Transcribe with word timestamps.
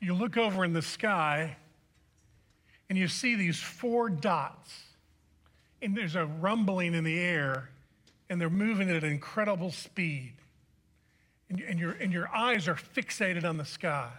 you 0.00 0.14
look 0.14 0.36
over 0.36 0.64
in 0.64 0.72
the 0.72 0.82
sky 0.82 1.56
and 2.88 2.98
you 2.98 3.06
see 3.06 3.36
these 3.36 3.58
four 3.60 4.10
dots, 4.10 4.74
and 5.80 5.96
there's 5.96 6.16
a 6.16 6.26
rumbling 6.26 6.94
in 6.94 7.04
the 7.04 7.18
air, 7.18 7.70
and 8.28 8.40
they're 8.40 8.50
moving 8.50 8.90
at 8.90 9.04
an 9.04 9.10
incredible 9.10 9.70
speed. 9.70 10.32
And, 11.48 11.60
and, 11.60 11.78
your, 11.78 11.92
and 11.92 12.12
your 12.12 12.28
eyes 12.34 12.66
are 12.66 12.74
fixated 12.74 13.44
on 13.44 13.56
the 13.56 13.64
sky. 13.64 14.12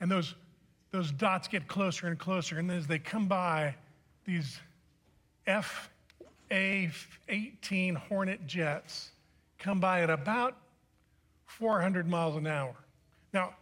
And 0.00 0.10
those, 0.10 0.34
those 0.90 1.12
dots 1.12 1.48
get 1.48 1.68
closer 1.68 2.06
and 2.06 2.18
closer. 2.18 2.58
And 2.58 2.70
as 2.70 2.86
they 2.86 2.98
come 2.98 3.26
by, 3.26 3.74
these 4.24 4.58
F 5.46 5.90
A 6.50 6.90
18 7.28 7.94
Hornet 7.94 8.46
jets 8.46 9.10
come 9.58 9.80
by 9.80 10.02
at 10.02 10.10
about 10.10 10.56
400 11.46 12.08
miles 12.08 12.36
an 12.36 12.46
hour. 12.46 12.74
Now, 13.32 13.54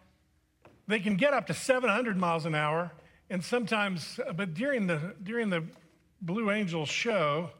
they 0.86 1.00
can 1.00 1.16
get 1.16 1.32
up 1.32 1.46
to 1.46 1.54
700 1.54 2.16
miles 2.16 2.46
an 2.46 2.54
hour, 2.54 2.92
and 3.28 3.42
sometimes, 3.42 4.20
but 4.36 4.54
during 4.54 4.86
the, 4.86 5.14
during 5.22 5.50
the 5.50 5.64
Blue 6.22 6.50
Angels 6.50 6.88
show, 6.88 7.50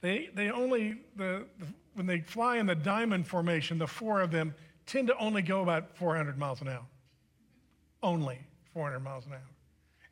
they, 0.00 0.30
they 0.34 0.50
only, 0.50 0.98
the, 1.16 1.46
the, 1.58 1.66
when 1.94 2.06
they 2.06 2.20
fly 2.20 2.58
in 2.58 2.66
the 2.66 2.74
diamond 2.74 3.26
formation, 3.26 3.78
the 3.78 3.86
four 3.86 4.20
of 4.20 4.30
them 4.30 4.54
tend 4.84 5.08
to 5.08 5.16
only 5.18 5.42
go 5.42 5.62
about 5.62 5.96
400 5.96 6.38
miles 6.38 6.60
an 6.60 6.68
hour. 6.68 6.84
Only 8.02 8.38
400 8.72 9.00
miles 9.00 9.26
an 9.26 9.32
hour. 9.32 9.40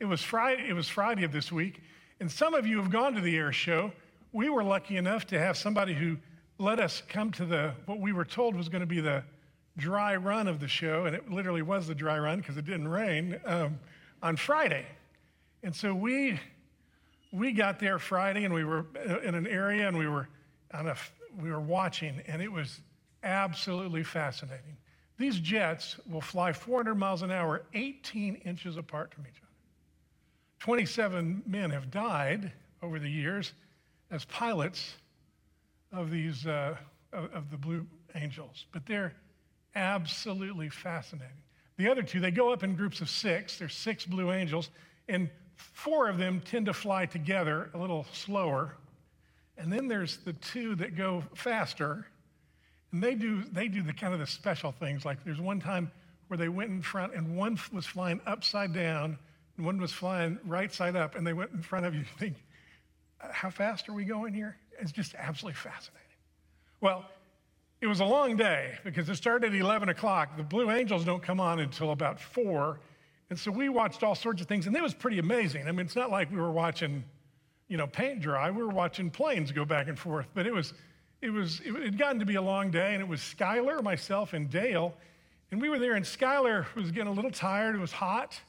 It 0.01 0.07
was 0.07 0.23
Friday, 0.23 0.69
it 0.69 0.73
was 0.73 0.89
Friday 0.89 1.25
of 1.25 1.33
this 1.33 1.53
week, 1.53 1.83
and 2.21 2.31
some 2.31 2.55
of 2.55 2.67
you 2.67 2.79
have 2.79 2.91
gone 2.91 3.15
to 3.15 3.21
the 3.21 3.37
air 3.37 3.53
show. 3.53 3.93
We 4.33 4.49
were 4.49 4.65
lucky 4.65 4.97
enough 4.97 5.27
to 5.29 5.39
have 5.39 5.57
somebody 5.57 5.95
who 5.95 6.17
let 6.59 6.81
us 6.81 7.03
come 7.09 7.31
to 7.33 7.45
the 7.45 7.75
what 7.87 8.01
we 8.01 8.13
were 8.13 8.25
told 8.25 8.57
was 8.57 8.69
going 8.69 8.81
to 8.81 8.87
be 8.87 9.01
the 9.01 9.25
dry 9.77 10.17
run 10.17 10.49
of 10.49 10.61
the 10.61 10.69
show, 10.69 11.07
and 11.07 11.15
it 11.17 11.31
literally 11.31 11.63
was 11.63 11.87
the 11.87 11.95
dry 11.95 12.19
run 12.19 12.39
because 12.39 12.57
it 12.57 12.65
didn't 12.65 12.89
rain 12.89 13.39
um, 13.45 13.79
on 14.23 14.37
Friday. 14.37 14.87
And 15.63 15.75
so 15.75 15.95
we 15.95 16.39
we 17.33 17.53
got 17.53 17.81
there 17.81 17.99
Friday, 17.99 18.45
and 18.45 18.55
we 18.55 18.65
were 18.65 18.87
in 19.25 19.35
an 19.35 19.47
area, 19.47 19.89
and 19.89 19.99
we 19.99 20.07
were 20.07 20.29
on 20.73 20.87
a 20.87 20.97
we 21.41 21.51
were 21.51 21.61
watching, 21.61 22.23
and 22.27 22.41
it 22.41 22.53
was 22.53 22.81
absolutely 23.23 24.05
fascinating. 24.05 24.77
These 25.17 25.39
jets 25.39 25.97
will 26.11 26.21
fly 26.21 26.53
400 26.53 26.95
miles 26.97 27.23
an 27.23 27.31
hour, 27.31 27.63
18 27.75 28.37
inches 28.37 28.77
apart 28.77 29.15
from 29.15 29.25
each 29.25 29.39
other. 29.39 29.45
27 30.61 31.43
men 31.47 31.71
have 31.71 31.91
died 31.91 32.53
over 32.83 32.99
the 32.99 33.09
years 33.09 33.53
as 34.11 34.25
pilots 34.27 34.95
of 35.93 36.11
these 36.11 36.47
uh, 36.47 36.77
of, 37.13 37.33
of 37.33 37.51
the 37.51 37.57
Blue 37.57 37.87
Angels, 38.15 38.67
but 38.73 38.85
they're 38.87 39.15
absolutely 39.75 40.69
fascinating. 40.69 41.37
The 41.77 41.89
other 41.89 42.03
two, 42.03 42.21
they 42.21 42.31
go 42.31 42.53
up 42.53 42.63
in 42.63 42.75
groups 42.77 43.01
of 43.01 43.11
six. 43.11 43.59
There's 43.59 43.75
six 43.75 44.05
Blue 44.05 44.31
Angels, 44.33 44.71
and 45.09 45.29
four 45.57 46.09
of 46.09 46.19
them 46.19 46.41
tend 46.41 46.67
to 46.67 46.73
fly 46.73 47.07
together 47.07 47.71
a 47.75 47.79
little 47.79 48.07
slower. 48.13 48.77
And 49.57 49.73
then 49.73 49.89
there's 49.89 50.19
the 50.19 50.33
two 50.35 50.75
that 50.77 50.97
go 50.97 51.25
faster, 51.35 52.07
and 52.93 53.03
they 53.03 53.15
do 53.15 53.43
they 53.45 53.69
do 53.69 53.83
the 53.83 53.93
kind 53.93 54.13
of 54.13 54.21
the 54.21 54.27
special 54.27 54.73
things. 54.73 55.05
Like 55.05 55.25
there's 55.25 55.41
one 55.41 55.61
time 55.61 55.91
where 56.29 56.39
they 56.39 56.49
went 56.49 56.71
in 56.71 56.83
front, 56.83 57.15
and 57.15 57.37
one 57.37 57.59
was 57.73 57.87
flying 57.87 58.21
upside 58.27 58.73
down, 58.73 59.19
and 59.57 59.67
one 59.67 59.81
was 59.81 59.93
flying 59.93 60.39
right 60.45 60.73
side 60.73 60.97
up, 60.97 61.17
and 61.17 61.27
they 61.27 61.33
went 61.33 61.51
in 61.53 61.63
front 61.63 61.87
of 61.87 61.95
you. 61.95 62.01
You 62.15 62.19
think, 62.19 62.37
uh, 63.21 63.29
how 63.33 63.51
fast 63.51 63.89
are 63.89 63.93
we 63.93 64.05
going 64.05 64.35
here? 64.35 64.57
It's 64.81 64.93
just 64.93 65.15
absolutely 65.15 65.57
fascinating. 65.57 66.01
Well, 66.81 67.05
it 67.85 67.87
was 67.87 68.01
a 68.01 68.05
long 68.07 68.35
day 68.35 68.79
because 68.83 69.11
it 69.11 69.17
started 69.17 69.53
at 69.53 69.61
11 69.61 69.91
o'clock. 69.91 70.39
The 70.39 70.43
Blue 70.43 70.71
Angels 70.71 71.05
don't 71.05 71.23
come 71.23 71.39
on 71.39 71.61
until 71.61 71.91
about 71.91 72.19
4. 72.19 72.81
And 73.29 73.39
so 73.39 73.51
we 73.51 73.69
watched 73.69 74.03
all 74.03 74.15
sorts 74.15 74.41
of 74.41 74.49
things, 74.49 74.67
and 74.67 74.75
it 74.75 74.83
was 74.83 74.95
pretty 74.95 75.19
amazing. 75.19 75.69
I 75.69 75.73
mean, 75.73 75.85
it's 75.85 75.95
not 75.95 76.11
like 76.11 76.31
we 76.31 76.39
were 76.39 76.51
watching, 76.51 77.05
you 77.69 77.77
know, 77.77 77.87
paint 77.87 78.23
dry. 78.23 78.51
We 78.51 78.63
were 78.63 78.73
watching 78.73 79.11
planes 79.11 79.53
go 79.53 79.67
back 79.67 79.89
and 79.89 79.99
forth. 79.99 80.27
But 80.33 80.47
it 80.47 80.55
was, 80.55 80.73
it 81.21 81.29
was, 81.29 81.61
it 81.63 81.75
had 81.75 81.99
gotten 81.99 82.21
to 82.21 82.25
be 82.25 82.37
a 82.37 82.43
long 82.43 82.71
day, 82.71 82.95
and 82.95 83.03
it 83.03 83.09
was 83.09 83.21
Skylar, 83.21 83.83
myself, 83.83 84.33
and 84.33 84.49
Dale. 84.49 84.95
And 85.51 85.61
we 85.61 85.69
were 85.69 85.79
there, 85.79 85.93
and 85.93 86.07
Skylar 86.07 86.65
was 86.75 86.91
getting 86.91 87.09
a 87.09 87.13
little 87.13 87.31
tired. 87.31 87.75
It 87.75 87.83
was 87.83 87.93
hot. 87.93 88.41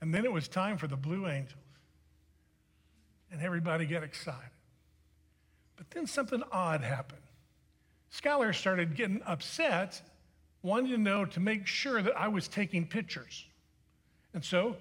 And 0.00 0.14
then 0.14 0.24
it 0.24 0.32
was 0.32 0.46
time 0.46 0.78
for 0.78 0.86
the 0.86 0.96
Blue 0.96 1.26
Angels. 1.26 1.58
And 3.32 3.42
everybody 3.42 3.84
got 3.84 4.04
excited. 4.04 4.50
But 5.74 5.90
then 5.90 6.06
something 6.06 6.44
odd 6.52 6.82
happened. 6.82 7.18
Skylar 8.12 8.54
started 8.54 8.94
getting 8.94 9.22
upset, 9.26 10.00
wanting 10.62 10.90
to 10.92 10.98
know 10.98 11.24
to 11.24 11.40
make 11.40 11.66
sure 11.66 12.02
that 12.02 12.16
I 12.16 12.28
was 12.28 12.46
taking 12.46 12.86
pictures. 12.86 13.46
And 14.34 14.44
so 14.44 14.76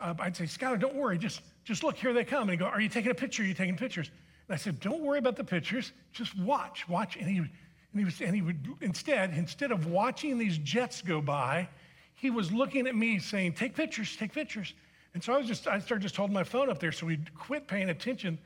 uh, 0.00 0.14
I'd 0.18 0.36
say, 0.36 0.44
Skylar, 0.44 0.78
don't 0.78 0.94
worry, 0.94 1.18
just, 1.18 1.40
just 1.64 1.82
look, 1.82 1.96
here 1.96 2.12
they 2.12 2.24
come. 2.24 2.42
And 2.42 2.50
he'd 2.50 2.58
go, 2.58 2.66
Are 2.66 2.80
you 2.80 2.88
taking 2.88 3.10
a 3.10 3.14
picture? 3.14 3.42
Are 3.42 3.46
you 3.46 3.54
taking 3.54 3.76
pictures? 3.76 4.10
And 4.48 4.54
I 4.54 4.58
said, 4.58 4.80
Don't 4.80 5.00
worry 5.00 5.18
about 5.18 5.36
the 5.36 5.44
pictures, 5.44 5.92
just 6.12 6.38
watch, 6.38 6.88
watch. 6.88 7.16
And 7.16 7.28
he, 7.28 7.38
and 7.38 7.50
he, 7.94 8.04
was, 8.04 8.20
and 8.20 8.34
he 8.34 8.42
would, 8.42 8.68
instead, 8.80 9.34
instead 9.34 9.72
of 9.72 9.86
watching 9.86 10.38
these 10.38 10.58
jets 10.58 11.02
go 11.02 11.20
by, 11.20 11.68
he 12.14 12.30
was 12.30 12.52
looking 12.52 12.86
at 12.86 12.94
me 12.94 13.18
saying, 13.18 13.54
Take 13.54 13.74
pictures, 13.74 14.16
take 14.16 14.32
pictures. 14.32 14.74
And 15.14 15.24
so 15.24 15.32
I 15.32 15.38
was 15.38 15.46
just, 15.46 15.66
I 15.66 15.78
started 15.78 16.02
just 16.02 16.14
holding 16.14 16.34
my 16.34 16.44
phone 16.44 16.70
up 16.70 16.78
there 16.78 16.92
so 16.92 17.06
we'd 17.06 17.34
quit 17.34 17.66
paying 17.66 17.88
attention 17.88 18.38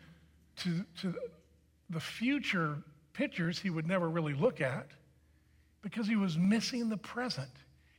to, 0.59 0.85
to 1.01 1.15
the 1.91 1.99
future 1.99 2.79
pictures 3.21 3.59
he 3.59 3.69
would 3.69 3.87
never 3.87 4.09
really 4.09 4.33
look 4.33 4.63
at 4.63 4.87
because 5.83 6.07
he 6.07 6.17
was 6.17 6.39
missing 6.39 6.89
the 6.89 6.97
present. 6.97 7.51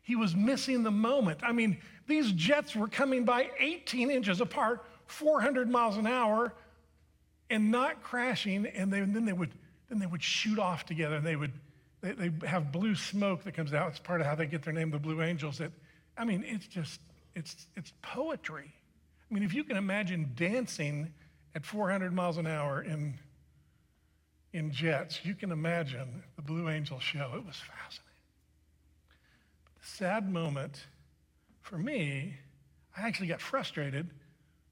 He 0.02 0.16
was 0.16 0.36
missing 0.36 0.82
the 0.82 0.90
moment. 0.90 1.42
I 1.44 1.52
mean, 1.52 1.78
these 2.08 2.32
jets 2.32 2.76
were 2.76 2.88
coming 2.88 3.24
by 3.24 3.52
18 3.60 4.10
inches 4.10 4.42
apart, 4.42 4.84
400 5.06 5.70
miles 5.70 5.98
an 5.98 6.08
hour, 6.08 6.56
and 7.52 7.70
not 7.70 8.02
crashing. 8.02 8.66
And, 8.66 8.92
they, 8.92 8.98
and 8.98 9.16
then 9.16 9.26
they 9.26 9.34
would 9.34 9.52
then 9.90 10.00
they 10.00 10.08
would 10.08 10.24
shoot 10.24 10.58
off 10.58 10.88
together. 10.88 11.18
And 11.18 11.26
they 11.26 11.36
would 11.36 11.54
they, 12.02 12.14
they 12.14 12.48
have 12.48 12.72
blue 12.72 12.96
smoke 12.96 13.44
that 13.44 13.54
comes 13.54 13.76
out. 13.76 13.90
It's 13.90 14.00
part 14.00 14.22
of 14.22 14.28
how 14.28 14.34
they 14.34 14.48
get 14.48 14.64
their 14.64 14.74
name, 14.74 14.90
the 14.90 14.98
Blue 14.98 15.22
Angels. 15.22 15.60
That 15.60 15.72
I 16.18 16.26
mean, 16.26 16.44
it's 16.48 16.66
just 16.66 17.00
it's 17.36 17.68
it's 17.76 17.94
poetry. 18.02 18.74
I 19.30 19.34
mean, 19.34 19.44
if 19.44 19.54
you 19.54 19.64
can 19.64 19.78
imagine 19.78 20.32
dancing 20.36 21.14
at 21.54 21.64
400 21.64 22.12
miles 22.12 22.38
an 22.40 22.48
hour 22.48 22.82
in 22.82 23.20
in 24.54 24.72
jets. 24.72 25.22
You 25.24 25.36
can 25.36 25.52
imagine 25.52 26.24
the 26.36 26.42
Blue 26.42 26.70
Angel 26.70 27.00
show. 27.00 27.32
It 27.36 27.46
was 27.46 27.56
fascinating. 27.56 28.06
But 29.64 29.82
the 29.82 29.88
sad 29.88 30.32
moment 30.32 30.86
for 31.62 31.78
me, 31.78 32.36
I 32.98 33.08
actually 33.08 33.28
got 33.28 33.42
frustrated 33.42 34.10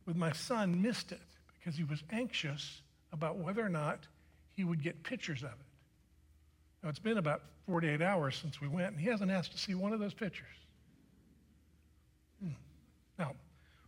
with 0.05 0.17
my 0.17 0.31
son 0.31 0.81
missed 0.81 1.11
it 1.11 1.21
because 1.57 1.77
he 1.77 1.83
was 1.83 2.03
anxious 2.11 2.81
about 3.13 3.37
whether 3.37 3.65
or 3.65 3.69
not 3.69 4.07
he 4.55 4.63
would 4.63 4.83
get 4.83 5.03
pictures 5.03 5.43
of 5.43 5.51
it. 5.51 5.65
Now, 6.83 6.89
it's 6.89 6.99
been 6.99 7.17
about 7.17 7.41
48 7.65 8.01
hours 8.01 8.37
since 8.41 8.59
we 8.59 8.67
went, 8.67 8.91
and 8.91 8.99
he 8.99 9.07
hasn't 9.07 9.31
asked 9.31 9.51
to 9.51 9.57
see 9.57 9.75
one 9.75 9.93
of 9.93 9.99
those 9.99 10.13
pictures. 10.13 10.47
Hmm. 12.41 12.51
Now, 13.17 13.33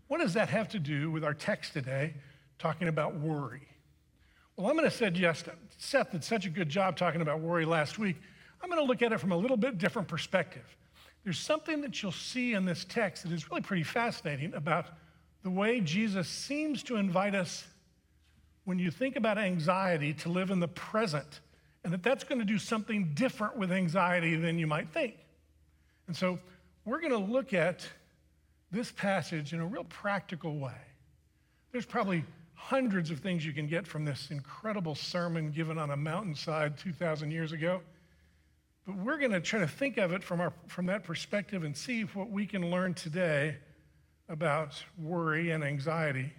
what 0.08 0.20
does 0.20 0.34
that 0.34 0.50
have 0.50 0.70
to 0.70 0.80
do 0.80 1.10
with 1.10 1.24
our 1.24 1.34
text 1.34 1.74
today 1.74 2.14
talking 2.60 2.88
about 2.88 3.16
worry? 3.16 3.68
Well, 4.62 4.70
I'm 4.70 4.78
going 4.78 4.88
to 4.88 4.96
suggest 4.96 5.50
Seth 5.80 6.12
did 6.12 6.24
such 6.24 6.46
a 6.46 6.50
good 6.52 6.70
job 6.70 6.96
talking 6.96 7.22
about 7.22 7.40
worry 7.40 7.66
last 7.66 7.98
week. 7.98 8.18
I'm 8.62 8.70
going 8.70 8.80
to 8.80 8.86
look 8.86 9.02
at 9.02 9.12
it 9.12 9.20
from 9.20 9.32
a 9.32 9.36
little 9.36 9.58
bit 9.58 9.80
different 9.80 10.08
perspective. 10.08 10.78
There's 11.24 11.40
something 11.40 11.82
that 11.82 12.04
you'll 12.04 12.12
see 12.12 12.54
in 12.54 12.64
this 12.64 12.86
text 12.86 13.24
that 13.24 13.32
is 13.32 13.50
really 13.50 13.64
pretty 13.64 13.82
fascinating 13.82 14.54
about 14.54 14.86
the 15.42 15.50
way 15.50 15.82
Jesus 15.82 16.28
seems 16.28 16.84
to 16.84 16.98
invite 16.98 17.34
us, 17.34 17.66
when 18.66 18.78
you 18.78 18.92
think 18.92 19.16
about 19.16 19.40
anxiety, 19.40 20.14
to 20.14 20.30
live 20.30 20.52
in 20.52 20.60
the 20.60 20.68
present, 20.68 21.40
and 21.84 21.92
that 21.92 22.04
that's 22.04 22.24
going 22.24 22.38
to 22.38 22.46
do 22.46 22.60
something 22.60 23.16
different 23.16 23.58
with 23.58 23.72
anxiety 23.72 24.36
than 24.36 24.60
you 24.60 24.68
might 24.68 24.90
think. 24.90 25.16
And 26.06 26.16
so 26.16 26.38
we're 26.86 27.00
going 27.00 27.14
to 27.14 27.32
look 27.34 27.56
at 27.56 27.90
this 28.70 28.92
passage 28.92 29.54
in 29.54 29.60
a 29.60 29.66
real 29.66 29.86
practical 29.86 30.60
way. 30.60 30.78
There's 31.72 31.88
probably 31.88 32.24
hundreds 32.64 33.10
of 33.10 33.20
things 33.20 33.46
you 33.46 33.52
can 33.52 33.68
get 33.68 33.88
from 33.88 34.06
this 34.06 34.30
incredible 34.30 34.96
sermon 34.96 35.52
given 35.52 35.78
on 35.78 35.90
a 35.90 35.98
mountainside 35.98 36.78
2,000 36.78 37.32
years 37.32 37.52
ago. 37.52 37.82
But 38.86 38.96
we're 38.98 39.18
going 39.18 39.32
to 39.32 39.42
try 39.42 39.60
to 39.60 39.68
think 39.68 39.98
of 39.98 40.14
it 40.14 40.24
from, 40.24 40.40
our, 40.40 40.54
from 40.68 40.86
that 40.86 41.04
perspective 41.04 41.64
and 41.64 41.76
see 41.76 42.04
what 42.04 42.30
we 42.30 42.46
can 42.46 42.70
learn 42.70 42.94
today 42.94 43.58
about 44.30 44.82
worry 44.98 45.52
and 45.52 45.64
anxiety, 45.64 46.32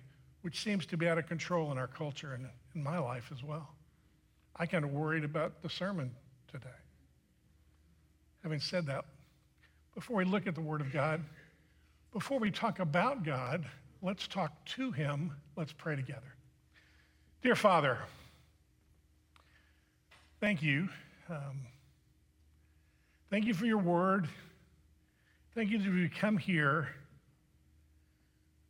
which 0.42 0.62
seems 0.62 0.86
to 0.86 0.96
be 0.96 1.08
out 1.08 1.18
of 1.18 1.26
control 1.26 1.70
in 1.72 1.76
our 1.76 1.88
culture 1.88 2.32
and 2.34 2.46
in 2.74 2.82
my 2.82 2.98
life 2.98 3.30
as 3.32 3.42
well. 3.42 3.68
I 4.56 4.66
kind 4.66 4.84
of 4.84 4.92
worried 4.92 5.24
about 5.24 5.60
the 5.60 5.68
sermon 5.68 6.12
today. 6.50 6.68
Having 8.42 8.60
said 8.60 8.86
that, 8.86 9.04
before 9.94 10.16
we 10.16 10.24
look 10.24 10.46
at 10.46 10.54
the 10.54 10.60
Word 10.60 10.80
of 10.80 10.92
God, 10.92 11.22
before 12.12 12.38
we 12.38 12.50
talk 12.50 12.78
about 12.78 13.24
God, 13.24 13.66
let's 14.00 14.26
talk 14.26 14.64
to 14.66 14.92
him. 14.92 15.32
Let's 15.56 15.72
pray 15.72 15.96
together. 15.96 16.34
Dear 17.42 17.56
Father, 17.56 17.98
thank 20.40 20.62
you. 20.62 20.88
Um, 21.28 21.66
thank 23.30 23.44
you 23.44 23.52
for 23.52 23.66
your 23.66 23.78
word. 23.78 24.28
Thank 25.54 25.70
you 25.70 25.78
that 25.78 25.90
we 25.90 26.08
come 26.08 26.38
here. 26.38 26.88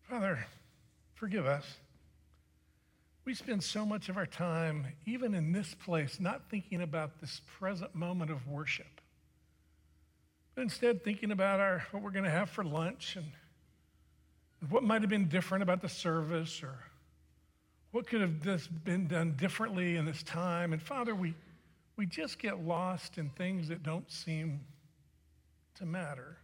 Father, 0.08 0.44
forgive 1.14 1.46
us. 1.46 1.64
We 3.24 3.34
spend 3.34 3.62
so 3.62 3.86
much 3.86 4.08
of 4.08 4.16
our 4.16 4.26
time, 4.26 4.88
even 5.06 5.34
in 5.34 5.52
this 5.52 5.74
place, 5.74 6.18
not 6.18 6.50
thinking 6.50 6.82
about 6.82 7.20
this 7.20 7.40
present 7.60 7.94
moment 7.94 8.32
of 8.32 8.48
worship, 8.48 9.00
but 10.56 10.62
instead 10.62 11.04
thinking 11.04 11.30
about 11.30 11.60
our, 11.60 11.86
what 11.92 12.02
we're 12.02 12.10
going 12.10 12.24
to 12.24 12.30
have 12.30 12.50
for 12.50 12.64
lunch 12.64 13.14
and, 13.14 13.24
and 13.24 13.32
what 14.68 14.82
might 14.82 15.02
have 15.02 15.10
been 15.10 15.28
different 15.28 15.62
about 15.62 15.80
the 15.80 15.88
service 15.88 16.62
or 16.62 16.78
what 17.90 18.06
could 18.06 18.20
have 18.20 18.42
this 18.42 18.66
been 18.66 19.06
done 19.06 19.32
differently 19.36 19.96
in 19.96 20.04
this 20.04 20.22
time. 20.22 20.72
And 20.72 20.80
Father, 20.80 21.14
we, 21.14 21.34
we 21.96 22.06
just 22.06 22.38
get 22.38 22.64
lost 22.64 23.18
in 23.18 23.28
things 23.30 23.68
that 23.68 23.82
don't 23.82 24.10
seem 24.10 24.60
to 25.76 25.84
matter. 25.84 26.38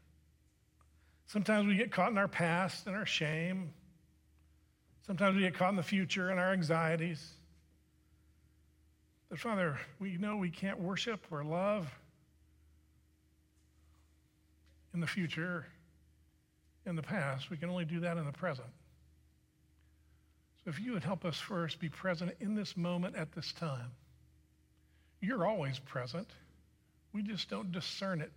Sometimes 1.27 1.67
we 1.67 1.77
get 1.77 1.91
caught 1.91 2.11
in 2.11 2.19
our 2.19 2.29
past 2.29 2.87
and 2.87 2.97
our 2.97 3.07
shame. 3.07 3.73
Sometimes 5.07 5.37
we 5.37 5.43
get 5.43 5.55
caught 5.55 5.71
in 5.71 5.77
the 5.77 5.83
future 5.83 6.31
and 6.31 6.39
our 6.39 6.53
anxieties. 6.53 7.33
But 9.31 9.39
Father, 9.39 9.79
we 9.99 10.17
know 10.17 10.37
we 10.37 10.51
can't 10.51 10.79
worship 10.79 11.27
or 11.31 11.45
love 11.45 11.91
in 14.95 15.01
the 15.01 15.07
future, 15.07 15.67
in 16.89 16.97
the 16.97 17.03
past. 17.03 17.51
We 17.51 17.57
can 17.57 17.71
only 17.71 17.85
do 17.85 18.01
that 18.01 18.17
in 18.17 18.25
the 18.25 18.33
present. 18.33 18.69
So 20.65 20.71
if 20.71 20.81
you 20.81 20.93
would 20.93 21.05
help 21.05 21.25
us 21.25 21.39
first 21.39 21.79
be 21.79 21.89
present 21.89 22.33
in 22.41 22.55
this 22.55 22.77
moment 22.77 23.15
at 23.15 23.33
this 23.33 23.53
time. 23.53 23.93
You're 25.21 25.47
always 25.47 25.79
present. 25.79 26.29
We 27.13 27.23
just 27.23 27.49
don't 27.49 27.73
discern 27.73 28.21
it. 28.21 28.33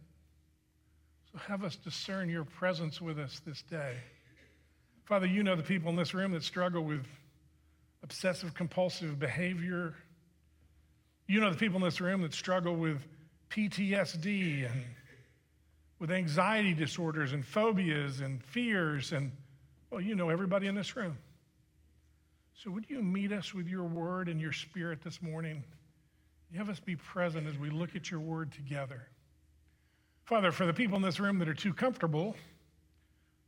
So 1.32 1.40
have 1.40 1.64
us 1.64 1.76
discern 1.76 2.30
your 2.30 2.44
presence 2.44 3.00
with 3.00 3.20
us 3.20 3.42
this 3.46 3.62
day. 3.64 3.96
Father, 5.06 5.28
you 5.28 5.44
know 5.44 5.56
the 5.56 5.64
people 5.64 5.90
in 5.90 5.96
this 5.96 6.14
room 6.14 6.32
that 6.32 6.44
struggle 6.44 6.84
with 6.84 7.06
obsessive 8.04 8.54
compulsive 8.54 9.20
behavior. 9.20 9.94
You 11.28 11.40
know 11.40 11.52
the 11.52 11.58
people 11.58 11.78
in 11.78 11.84
this 11.84 12.02
room 12.02 12.22
that 12.22 12.34
struggle 12.34 12.76
with 12.76 13.02
PTSD 13.50 14.72
and 14.72 14.86
with 16.02 16.12
anxiety 16.12 16.74
disorders 16.74 17.32
and 17.32 17.46
phobias 17.46 18.22
and 18.22 18.44
fears. 18.44 19.12
And, 19.12 19.32
well, 19.92 20.02
you 20.02 20.16
know 20.16 20.30
everybody 20.30 20.66
in 20.66 20.74
this 20.74 20.96
room. 20.96 21.16
So, 22.56 22.72
would 22.72 22.90
you 22.90 23.04
meet 23.04 23.32
us 23.32 23.54
with 23.54 23.68
your 23.68 23.84
word 23.84 24.28
and 24.28 24.42
your 24.42 24.52
spirit 24.52 25.04
this 25.04 25.22
morning? 25.22 25.64
You 26.52 26.58
have 26.58 26.70
us 26.70 26.80
be 26.80 26.96
present 26.96 27.48
as 27.48 27.58
we 27.58 27.70
look 27.70 27.96
at 27.96 28.10
your 28.10 28.20
word 28.20 28.52
together. 28.52 29.08
Father, 30.26 30.52
for 30.52 30.66
the 30.66 30.74
people 30.74 30.96
in 30.96 31.04
this 31.04 31.20
room 31.20 31.38
that 31.38 31.48
are 31.48 31.54
too 31.54 31.74
comfortable, 31.74 32.36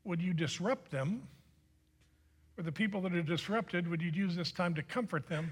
would 0.04 0.22
you 0.22 0.34
disrupt 0.34 0.92
them? 0.92 1.28
For 2.56 2.62
the 2.62 2.72
people 2.72 3.02
that 3.02 3.14
are 3.14 3.24
disrupted, 3.24 3.88
would 3.88 4.02
you 4.02 4.12
use 4.12 4.36
this 4.36 4.52
time 4.52 4.76
to 4.76 4.84
comfort 4.84 5.28
them? 5.28 5.52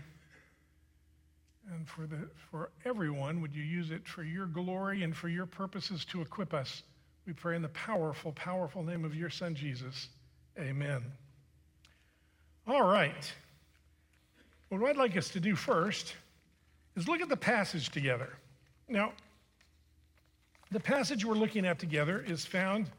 And 1.72 1.88
for, 1.88 2.06
the, 2.06 2.30
for 2.52 2.70
everyone, 2.86 3.42
would 3.42 3.56
you 3.56 3.64
use 3.64 3.90
it 3.90 4.08
for 4.08 4.24
your 4.24 4.46
glory 4.46 5.02
and 5.02 5.16
for 5.16 5.30
your 5.30 5.48
purposes 5.48 6.06
to 6.06 6.22
equip 6.22 6.54
us? 6.54 6.84
We 7.32 7.36
pray 7.36 7.56
in 7.56 7.62
the 7.62 7.70
powerful, 7.70 8.34
powerful 8.34 8.84
name 8.84 9.06
of 9.06 9.16
your 9.16 9.30
Son, 9.30 9.56
Jesus. 9.56 10.10
Amen. 10.60 11.02
All 12.68 12.84
right. 12.84 13.34
What 14.68 14.84
I'd 14.84 14.98
like 14.98 15.16
us 15.16 15.30
to 15.30 15.40
do 15.40 15.56
first 15.56 16.14
is 16.98 17.08
look 17.08 17.22
at 17.22 17.30
the 17.30 17.38
passage 17.38 17.90
together. 17.90 18.34
Now, 18.90 19.14
the 20.72 20.80
passage 20.82 21.24
we're 21.24 21.36
looking 21.36 21.66
at 21.66 21.80
together 21.80 22.20
is 22.20 22.46
found 22.46 22.90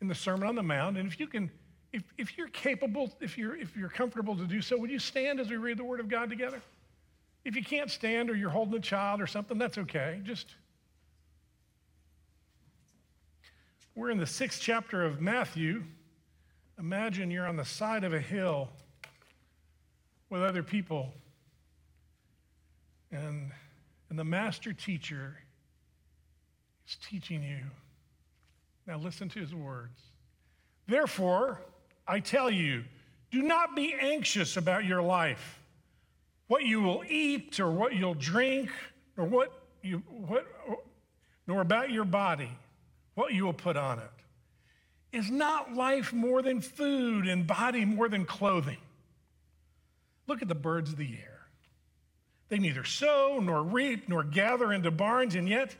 in 0.00 0.08
the 0.08 0.14
Sermon 0.14 0.48
on 0.48 0.54
the 0.54 0.62
Mount, 0.62 0.96
and 0.96 1.06
if 1.06 1.20
you 1.20 1.26
can 1.26 1.50
if, 1.92 2.04
if 2.16 2.38
you're 2.38 2.48
capable, 2.48 3.12
if 3.20 3.36
you're, 3.36 3.54
if 3.54 3.76
you're 3.76 3.90
comfortable 3.90 4.34
to 4.34 4.46
do 4.46 4.62
so, 4.62 4.78
would 4.78 4.88
you 4.88 4.98
stand 4.98 5.40
as 5.40 5.50
we 5.50 5.58
read 5.58 5.76
the 5.76 5.84
Word 5.84 6.00
of 6.00 6.08
God 6.08 6.30
together? 6.30 6.62
If 7.44 7.54
you 7.54 7.62
can't 7.62 7.90
stand 7.90 8.30
or 8.30 8.34
you're 8.34 8.48
holding 8.48 8.76
a 8.76 8.80
child 8.80 9.20
or 9.20 9.26
something, 9.26 9.58
that's 9.58 9.76
okay. 9.76 10.22
Just. 10.24 10.54
We're 13.96 14.10
in 14.10 14.18
the 14.18 14.26
sixth 14.26 14.60
chapter 14.60 15.04
of 15.04 15.20
Matthew. 15.20 15.84
Imagine 16.80 17.30
you're 17.30 17.46
on 17.46 17.56
the 17.56 17.64
side 17.64 18.02
of 18.02 18.12
a 18.12 18.18
hill 18.20 18.68
with 20.30 20.42
other 20.42 20.64
people, 20.64 21.12
and, 23.12 23.52
and 24.10 24.18
the 24.18 24.24
master 24.24 24.72
teacher 24.72 25.36
is 26.88 26.96
teaching 27.08 27.40
you. 27.44 27.60
Now, 28.84 28.98
listen 28.98 29.28
to 29.28 29.38
his 29.38 29.54
words. 29.54 30.00
Therefore, 30.88 31.60
I 32.08 32.18
tell 32.18 32.50
you, 32.50 32.82
do 33.30 33.42
not 33.42 33.76
be 33.76 33.94
anxious 33.94 34.56
about 34.56 34.84
your 34.84 35.02
life, 35.02 35.60
what 36.48 36.64
you 36.64 36.80
will 36.80 37.04
eat 37.08 37.60
or 37.60 37.70
what 37.70 37.94
you'll 37.94 38.14
drink, 38.14 38.70
or 39.16 39.24
what 39.24 39.52
you 39.82 39.98
what 40.08 40.46
nor 41.46 41.60
about 41.60 41.90
your 41.90 42.04
body, 42.04 42.50
what 43.14 43.32
you 43.32 43.44
will 43.44 43.52
put 43.52 43.76
on 43.76 43.98
it. 43.98 44.10
Is 45.16 45.30
not 45.30 45.74
life 45.74 46.12
more 46.12 46.42
than 46.42 46.60
food 46.60 47.28
and 47.28 47.46
body 47.46 47.84
more 47.84 48.08
than 48.08 48.24
clothing? 48.24 48.78
Look 50.26 50.42
at 50.42 50.48
the 50.48 50.54
birds 50.54 50.90
of 50.90 50.96
the 50.96 51.12
air. 51.12 51.40
They 52.48 52.58
neither 52.58 52.84
sow 52.84 53.38
nor 53.42 53.62
reap 53.62 54.08
nor 54.08 54.24
gather 54.24 54.72
into 54.72 54.90
barns, 54.90 55.34
and 55.34 55.48
yet 55.48 55.76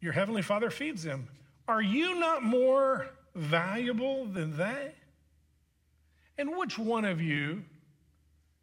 your 0.00 0.12
heavenly 0.12 0.42
Father 0.42 0.70
feeds 0.70 1.02
them. 1.02 1.28
Are 1.68 1.82
you 1.82 2.18
not 2.18 2.42
more 2.42 3.06
valuable 3.34 4.26
than 4.26 4.56
they? 4.56 4.92
And 6.38 6.56
which 6.56 6.78
one 6.78 7.04
of 7.04 7.20
you, 7.20 7.62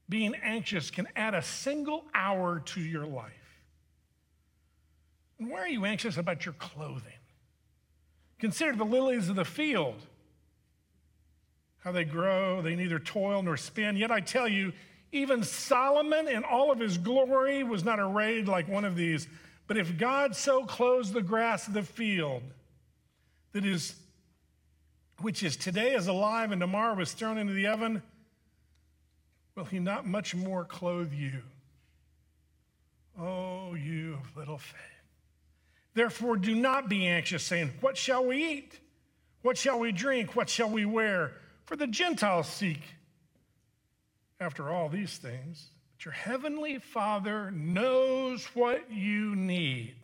being 0.10 0.36
anxious, 0.44 0.92
can 0.92 1.08
add 1.16 1.34
a 1.34 1.42
single 1.42 2.04
hour 2.14 2.60
to 2.60 2.82
your 2.82 3.06
life? 3.06 3.32
And 5.40 5.50
why 5.50 5.60
are 5.60 5.68
you 5.68 5.86
anxious 5.86 6.18
about 6.18 6.46
your 6.46 6.56
clothing? 6.56 7.14
Consider 8.40 8.76
the 8.76 8.86
lilies 8.86 9.30
of 9.30 9.36
the 9.36 9.46
field, 9.46 10.02
how 11.80 11.92
they 11.92 12.06
grow, 12.06 12.62
they 12.62 12.76
neither 12.76 13.00
toil 13.00 13.44
nor 13.44 13.58
spin. 13.58 13.98
Yet 13.98 14.12
I 14.12 14.22
tell 14.22 14.48
you, 14.48 14.74
even 15.12 15.44
Solomon 15.44 16.28
in 16.28 16.44
all 16.44 16.72
of 16.72 16.80
his 16.80 16.98
glory 16.98 17.64
was 17.64 17.84
not 17.84 18.00
arrayed 18.00 18.48
like 18.48 18.68
one 18.68 18.86
of 18.86 18.96
these. 18.96 19.28
But 19.68 19.78
if 19.78 19.98
God 19.98 20.36
so 20.36 20.66
clothes 20.66 21.12
the 21.12 21.22
grass 21.22 21.68
of 21.68 21.74
the 21.74 21.84
field, 21.84 22.44
that 23.52 23.66
is 23.66 23.96
which 25.22 25.44
is 25.44 25.58
today 25.58 25.94
is 25.96 26.08
alive 26.08 26.52
and 26.52 26.62
tomorrow 26.62 27.00
is 27.02 27.12
thrown 27.12 27.38
into 27.38 27.54
the 27.54 27.68
oven, 27.68 28.02
will 29.56 29.66
he 29.66 29.80
not 29.80 30.08
much 30.08 30.34
more 30.34 30.64
clothe 30.64 31.12
you? 31.12 31.42
Oh, 33.20 33.74
you 33.74 34.14
of 34.14 34.38
little 34.38 34.58
faith. 34.58 34.99
Therefore, 35.94 36.38
do 36.38 36.56
not 36.56 36.90
be 36.90 37.08
anxious, 37.08 37.44
saying, 37.44 37.74
What 37.82 37.98
shall 37.98 38.26
we 38.26 38.52
eat? 38.52 38.80
What 39.42 39.58
shall 39.58 39.80
we 39.80 39.92
drink? 39.92 40.36
What 40.36 40.50
shall 40.50 40.70
we 40.70 40.86
wear? 40.86 41.34
For 41.66 41.76
the 41.76 41.88
Gentiles 41.88 42.48
seek 42.48 42.82
after 44.40 44.70
all 44.70 44.90
these 44.90 45.18
things. 45.18 45.70
But 45.92 46.06
your 46.06 46.14
heavenly 46.14 46.80
Father 46.80 47.52
knows 47.52 48.46
what 48.54 48.92
you 48.92 49.36
need. 49.36 49.96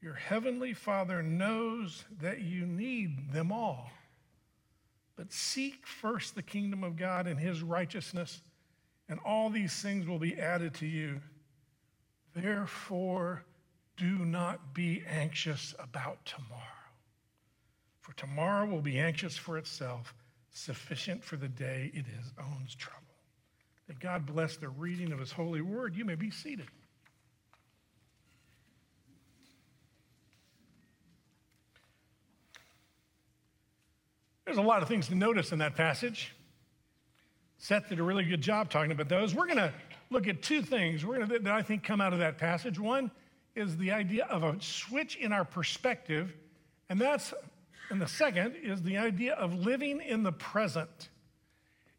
Your 0.00 0.14
heavenly 0.14 0.74
Father 0.74 1.22
knows 1.22 2.04
that 2.20 2.40
you 2.40 2.66
need 2.66 3.32
them 3.32 3.52
all. 3.52 3.90
But 5.16 5.32
seek 5.32 5.86
first 5.86 6.34
the 6.34 6.42
kingdom 6.42 6.82
of 6.82 6.96
God 6.96 7.26
and 7.26 7.38
his 7.38 7.62
righteousness, 7.62 8.40
and 9.08 9.20
all 9.24 9.48
these 9.50 9.74
things 9.80 10.06
will 10.06 10.18
be 10.18 10.38
added 10.38 10.74
to 10.74 10.86
you. 10.86 11.20
Therefore, 12.34 13.44
do 13.96 14.24
not 14.24 14.74
be 14.74 15.02
anxious 15.08 15.74
about 15.78 16.24
tomorrow. 16.24 16.62
For 18.00 18.14
tomorrow 18.14 18.66
will 18.66 18.82
be 18.82 18.98
anxious 18.98 19.36
for 19.36 19.58
itself, 19.58 20.14
sufficient 20.50 21.22
for 21.22 21.36
the 21.36 21.48
day 21.48 21.90
it 21.94 22.06
is 22.06 22.32
owns 22.38 22.74
trouble. 22.74 23.00
That 23.86 24.00
God 24.00 24.26
bless 24.26 24.56
the 24.56 24.68
reading 24.68 25.12
of 25.12 25.18
his 25.18 25.32
holy 25.32 25.60
word. 25.60 25.94
You 25.94 26.04
may 26.04 26.14
be 26.14 26.30
seated. 26.30 26.66
There's 34.44 34.58
a 34.58 34.62
lot 34.62 34.82
of 34.82 34.88
things 34.88 35.08
to 35.08 35.14
notice 35.14 35.52
in 35.52 35.60
that 35.60 35.76
passage. 35.76 36.34
Seth 37.58 37.88
did 37.88 38.00
a 38.00 38.02
really 38.02 38.24
good 38.24 38.40
job 38.40 38.70
talking 38.70 38.90
about 38.90 39.08
those. 39.08 39.34
We're 39.34 39.46
going 39.46 39.58
to 39.58 39.72
look 40.10 40.26
at 40.26 40.42
two 40.42 40.62
things 40.62 41.06
we're 41.06 41.20
gonna, 41.20 41.38
that 41.38 41.52
I 41.52 41.62
think 41.62 41.84
come 41.84 42.00
out 42.00 42.12
of 42.12 42.18
that 42.18 42.36
passage. 42.36 42.78
One 42.78 43.10
is 43.54 43.76
the 43.76 43.92
idea 43.92 44.24
of 44.24 44.42
a 44.42 44.60
switch 44.60 45.16
in 45.16 45.32
our 45.32 45.44
perspective, 45.44 46.34
and 46.88 47.00
that's 47.00 47.32
and 47.90 48.00
the 48.00 48.08
second 48.08 48.56
is 48.62 48.82
the 48.82 48.96
idea 48.96 49.34
of 49.34 49.54
living 49.54 50.00
in 50.00 50.22
the 50.22 50.32
present. 50.32 51.10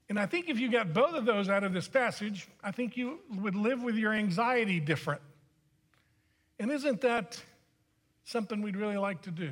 And 0.10 0.20
I 0.20 0.26
think 0.26 0.50
if 0.50 0.60
you 0.60 0.72
got 0.72 0.94
both 0.94 1.14
of 1.14 1.26
those 1.26 1.50
out 1.50 1.64
of 1.64 1.74
this 1.74 1.88
passage, 1.88 2.48
I 2.64 2.72
think 2.72 2.98
you 2.98 3.20
would 3.30 3.56
live 3.56 3.84
with 3.84 3.96
your 3.96 4.12
anxiety 4.12 4.80
different. 4.80 5.22
And 6.60 6.72
isn't 6.72 7.02
that 7.02 7.42
something 8.24 8.62
we'd 8.62 8.76
really 8.76 8.98
like 8.98 9.22
to 9.24 9.32
do? 9.32 9.52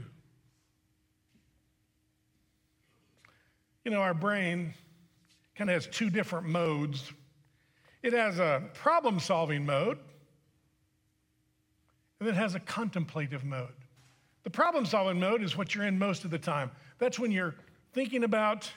You 3.86 3.92
know, 3.92 4.02
our 4.02 4.14
brain 4.14 4.74
kind 5.56 5.70
of 5.70 5.76
has 5.76 5.88
two 5.88 6.10
different 6.10 6.48
modes 6.48 7.12
it 8.04 8.14
has 8.14 8.40
a 8.40 8.64
problem 8.74 9.20
solving 9.20 9.66
mode, 9.66 10.00
and 12.22 12.30
it 12.30 12.36
has 12.36 12.54
a 12.54 12.60
contemplative 12.60 13.44
mode. 13.44 13.74
The 14.44 14.52
problem 14.52 14.86
solving 14.86 15.20
mode 15.20 15.42
is 15.42 15.58
what 15.58 15.74
you're 15.74 15.86
in 15.86 15.98
most 15.98 16.24
of 16.24 16.30
the 16.30 16.38
time. 16.38 16.70
That's 17.00 17.20
when 17.20 17.32
you're 17.32 17.56
thinking 17.94 18.24
about 18.24 18.72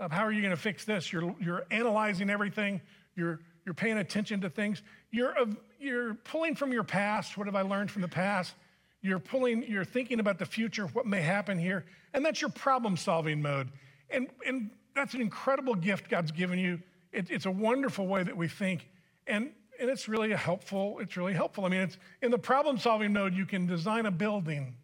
uh, 0.00 0.08
how 0.08 0.22
are 0.22 0.32
you 0.32 0.40
going 0.40 0.56
to 0.56 0.60
fix 0.60 0.86
this. 0.86 1.12
You're, 1.12 1.34
you're 1.38 1.64
analyzing 1.70 2.30
everything. 2.30 2.80
You're, 3.14 3.40
you're 3.66 3.74
paying 3.74 3.98
attention 3.98 4.40
to 4.40 4.48
things. 4.48 4.82
You're, 5.10 5.38
uh, 5.38 5.46
you're 5.78 6.14
pulling 6.14 6.54
from 6.54 6.72
your 6.72 6.82
past. 6.82 7.36
What 7.36 7.46
have 7.46 7.54
I 7.54 7.60
learned 7.60 7.90
from 7.90 8.00
the 8.00 8.08
past? 8.08 8.54
You're 9.02 9.18
pulling, 9.18 9.64
you're 9.64 9.84
thinking 9.84 10.18
about 10.18 10.38
the 10.38 10.46
future, 10.46 10.86
what 10.86 11.04
may 11.04 11.20
happen 11.20 11.58
here. 11.58 11.84
And 12.14 12.24
that's 12.24 12.40
your 12.40 12.50
problem 12.50 12.96
solving 12.96 13.42
mode. 13.42 13.68
And, 14.08 14.28
and 14.46 14.70
that's 14.94 15.12
an 15.12 15.20
incredible 15.20 15.74
gift 15.74 16.08
God's 16.08 16.32
given 16.32 16.58
you. 16.58 16.80
It, 17.12 17.30
it's 17.30 17.44
a 17.44 17.50
wonderful 17.50 18.06
way 18.06 18.22
that 18.22 18.36
we 18.36 18.48
think. 18.48 18.88
And, 19.26 19.52
and 19.82 19.90
it's 19.90 20.08
really 20.08 20.30
helpful. 20.30 20.98
It's 21.00 21.16
really 21.16 21.32
helpful. 21.34 21.64
I 21.64 21.68
mean, 21.68 21.80
it's 21.80 21.98
in 22.22 22.30
the 22.30 22.38
problem 22.38 22.78
solving 22.78 23.12
mode, 23.12 23.34
you 23.34 23.44
can 23.44 23.66
design 23.66 24.06
a 24.06 24.12
building, 24.12 24.76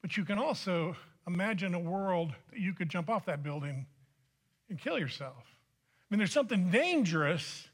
but 0.00 0.16
you 0.16 0.24
can 0.24 0.38
also 0.38 0.96
imagine 1.26 1.74
a 1.74 1.78
world 1.78 2.32
that 2.50 2.58
you 2.58 2.72
could 2.72 2.88
jump 2.88 3.10
off 3.10 3.26
that 3.26 3.42
building 3.42 3.86
and 4.70 4.80
kill 4.80 4.98
yourself. 4.98 5.36
I 5.44 6.06
mean, 6.08 6.18
there's 6.18 6.32
something 6.32 6.70
dangerous 6.70 7.68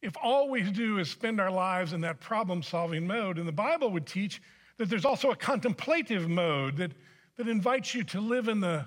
if 0.00 0.14
all 0.22 0.48
we 0.48 0.62
do 0.62 0.98
is 0.98 1.10
spend 1.10 1.40
our 1.40 1.50
lives 1.50 1.92
in 1.92 2.02
that 2.02 2.20
problem 2.20 2.62
solving 2.62 3.06
mode. 3.06 3.38
And 3.38 3.48
the 3.48 3.52
Bible 3.52 3.90
would 3.90 4.06
teach 4.06 4.40
that 4.76 4.88
there's 4.88 5.04
also 5.04 5.32
a 5.32 5.36
contemplative 5.36 6.28
mode 6.28 6.76
that, 6.76 6.92
that 7.36 7.48
invites 7.48 7.94
you 7.94 8.04
to 8.04 8.20
live 8.20 8.46
in 8.46 8.60
the 8.60 8.86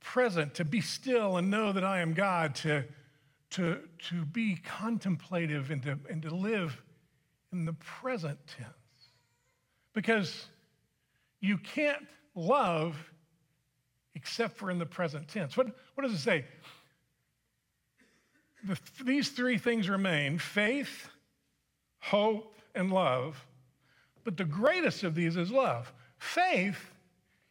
present, 0.00 0.54
to 0.54 0.64
be 0.64 0.80
still 0.80 1.36
and 1.36 1.50
know 1.50 1.72
that 1.72 1.84
I 1.84 2.00
am 2.00 2.14
God, 2.14 2.54
to, 2.56 2.84
to, 3.52 3.78
to 4.10 4.24
be 4.24 4.58
contemplative 4.80 5.70
and 5.70 5.82
to, 5.82 5.98
and 6.10 6.22
to 6.22 6.34
live 6.34 6.80
in 7.52 7.64
the 7.64 7.74
present 7.74 8.38
tense. 8.46 8.70
Because 9.92 10.46
you 11.40 11.58
can't 11.58 12.06
love 12.34 12.96
except 14.14 14.56
for 14.56 14.70
in 14.70 14.78
the 14.78 14.86
present 14.86 15.28
tense. 15.28 15.56
What, 15.56 15.68
what 15.94 16.04
does 16.04 16.12
it 16.12 16.18
say? 16.18 16.44
The, 18.64 18.78
these 19.04 19.30
three 19.30 19.58
things 19.58 19.88
remain 19.88 20.38
faith, 20.38 21.08
hope, 21.98 22.56
and 22.74 22.92
love. 22.92 23.44
But 24.24 24.36
the 24.36 24.44
greatest 24.44 25.02
of 25.02 25.14
these 25.14 25.36
is 25.36 25.50
love. 25.50 25.92
Faith 26.18 26.90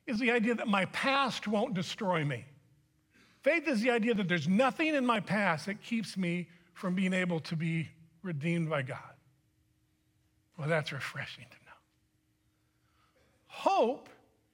is 0.08 0.20
the 0.20 0.32
idea 0.32 0.56
that 0.56 0.68
my 0.68 0.86
past 0.86 1.48
won't 1.48 1.74
destroy 1.74 2.24
me. 2.24 2.46
Faith 3.42 3.68
is 3.68 3.82
the 3.82 3.90
idea 3.90 4.14
that 4.14 4.28
there's 4.28 4.48
nothing 4.48 4.94
in 4.94 5.06
my 5.06 5.20
past 5.20 5.66
that 5.66 5.82
keeps 5.82 6.16
me 6.16 6.48
from 6.74 6.96
being 6.96 7.14
able 7.14 7.40
to 7.40 7.56
be 7.56 7.90
redeemed 8.22 8.70
by 8.70 8.82
God. 8.82 9.00
Well, 10.58 10.68
that's 10.68 10.92
refreshing 10.92 11.46
to 11.46 11.58
know. 11.66 11.72
Hope 13.48 14.10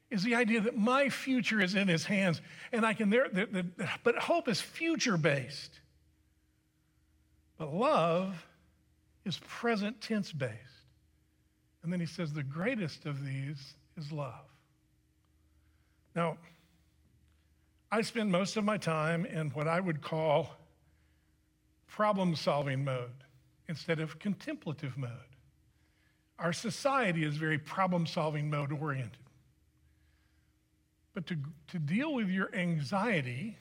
is 0.10 0.24
the 0.24 0.36
idea 0.36 0.62
that 0.62 0.77
my 0.77 1.10
future 1.10 1.62
is 1.62 1.75
in 1.75 1.89
his 1.89 2.06
hands 2.06 2.41
and 2.72 2.86
I 2.86 2.94
can 2.94 3.10
there, 3.10 3.27
the, 3.27 3.46
the, 3.46 3.89
but 4.03 4.15
hope 4.17 4.48
is 4.48 4.62
future 4.62 5.17
based. 5.17 5.82
But 7.58 7.74
love 7.74 8.46
is 9.25 9.39
present 9.48 10.00
tense 10.00 10.32
based. 10.32 10.53
And 11.84 11.91
then 11.91 12.00
he 12.00 12.06
says 12.06 12.32
the 12.32 12.44
greatest 12.44 13.06
of 13.06 13.25
these 13.25 13.75
is 13.98 14.12
love. 14.12 14.46
Now, 16.15 16.38
I 17.91 18.01
spend 18.01 18.32
most 18.32 18.58
of 18.58 18.65
my 18.65 18.77
time 18.77 19.25
in 19.25 19.50
what 19.51 19.67
I 19.67 19.79
would 19.79 20.01
call 20.01 20.50
problem 21.88 22.36
solving 22.36 22.84
mode 22.84 23.24
instead 23.70 24.00
of 24.00 24.20
contemplative 24.20 24.98
mode. 24.98 25.12
Our 26.38 26.53
society 26.53 27.24
is 27.24 27.38
very 27.38 27.58
problem 27.58 28.06
solving 28.06 28.50
mode 28.50 28.72
oriented. 28.72 29.17
But 31.13 31.25
to, 31.27 31.38
to 31.70 31.79
deal 31.79 32.13
with 32.13 32.29
your 32.29 32.53
anxiety, 32.53 33.58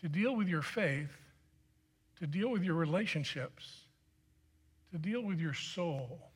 to 0.00 0.08
deal 0.08 0.34
with 0.34 0.48
your 0.48 0.62
faith, 0.62 1.12
to 2.18 2.26
deal 2.26 2.50
with 2.50 2.64
your 2.64 2.74
relationships, 2.74 3.84
to 4.92 4.98
deal 4.98 5.22
with 5.22 5.38
your 5.38 5.54
soul, 5.54 6.30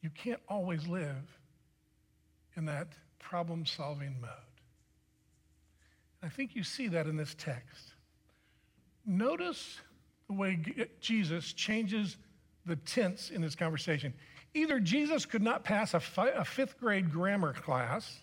you 0.00 0.10
can't 0.10 0.40
always 0.48 0.86
live 0.86 1.38
in 2.56 2.64
that 2.66 2.88
problem 3.18 3.66
solving 3.66 4.16
mode. 4.20 4.45
I 6.22 6.28
think 6.28 6.54
you 6.54 6.62
see 6.62 6.88
that 6.88 7.06
in 7.06 7.16
this 7.16 7.34
text. 7.38 7.92
Notice 9.04 9.80
the 10.28 10.34
way 10.34 10.58
Jesus 11.00 11.52
changes 11.52 12.16
the 12.64 12.76
tense 12.76 13.30
in 13.30 13.40
this 13.40 13.54
conversation. 13.54 14.12
Either 14.54 14.80
Jesus 14.80 15.26
could 15.26 15.42
not 15.42 15.62
pass 15.62 15.94
a, 15.94 16.00
fi- 16.00 16.30
a 16.30 16.44
fifth 16.44 16.80
grade 16.80 17.12
grammar 17.12 17.52
class, 17.52 18.20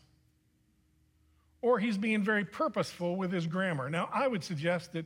or 1.62 1.80
he's 1.80 1.98
being 1.98 2.24
very 2.24 2.44
purposeful 2.44 3.16
with 3.16 3.32
his 3.32 3.48
grammar. 3.48 3.90
Now, 3.90 4.10
I 4.12 4.28
would 4.28 4.44
suggest 4.44 4.92
that, 4.94 5.06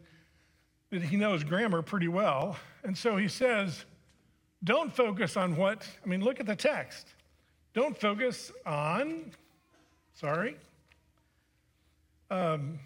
that 0.89 1.03
he 1.03 1.17
knows 1.17 1.43
grammar 1.43 1.83
pretty 1.83 2.07
well. 2.07 2.57
And 2.83 2.97
so 2.97 3.17
he 3.17 3.27
says, 3.27 3.85
don't 4.63 4.95
focus 4.95 5.37
on 5.37 5.55
what, 5.55 5.87
I 6.03 6.07
mean, 6.07 6.23
look 6.23 6.39
at 6.39 6.47
the 6.47 6.55
text. 6.55 7.07
Don't 7.75 7.95
focus 7.95 8.51
on, 8.65 9.31
sorry, 10.15 10.57
um, 12.29 12.79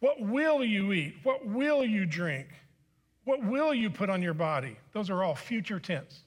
what 0.00 0.20
will 0.20 0.64
you 0.64 0.92
eat? 0.92 1.14
What 1.22 1.46
will 1.46 1.84
you 1.84 2.06
drink? 2.06 2.48
What 3.24 3.42
will 3.42 3.74
you 3.74 3.90
put 3.90 4.08
on 4.08 4.22
your 4.22 4.34
body? 4.34 4.76
Those 4.92 5.10
are 5.10 5.22
all 5.22 5.34
future 5.34 5.80
tense. 5.80 6.20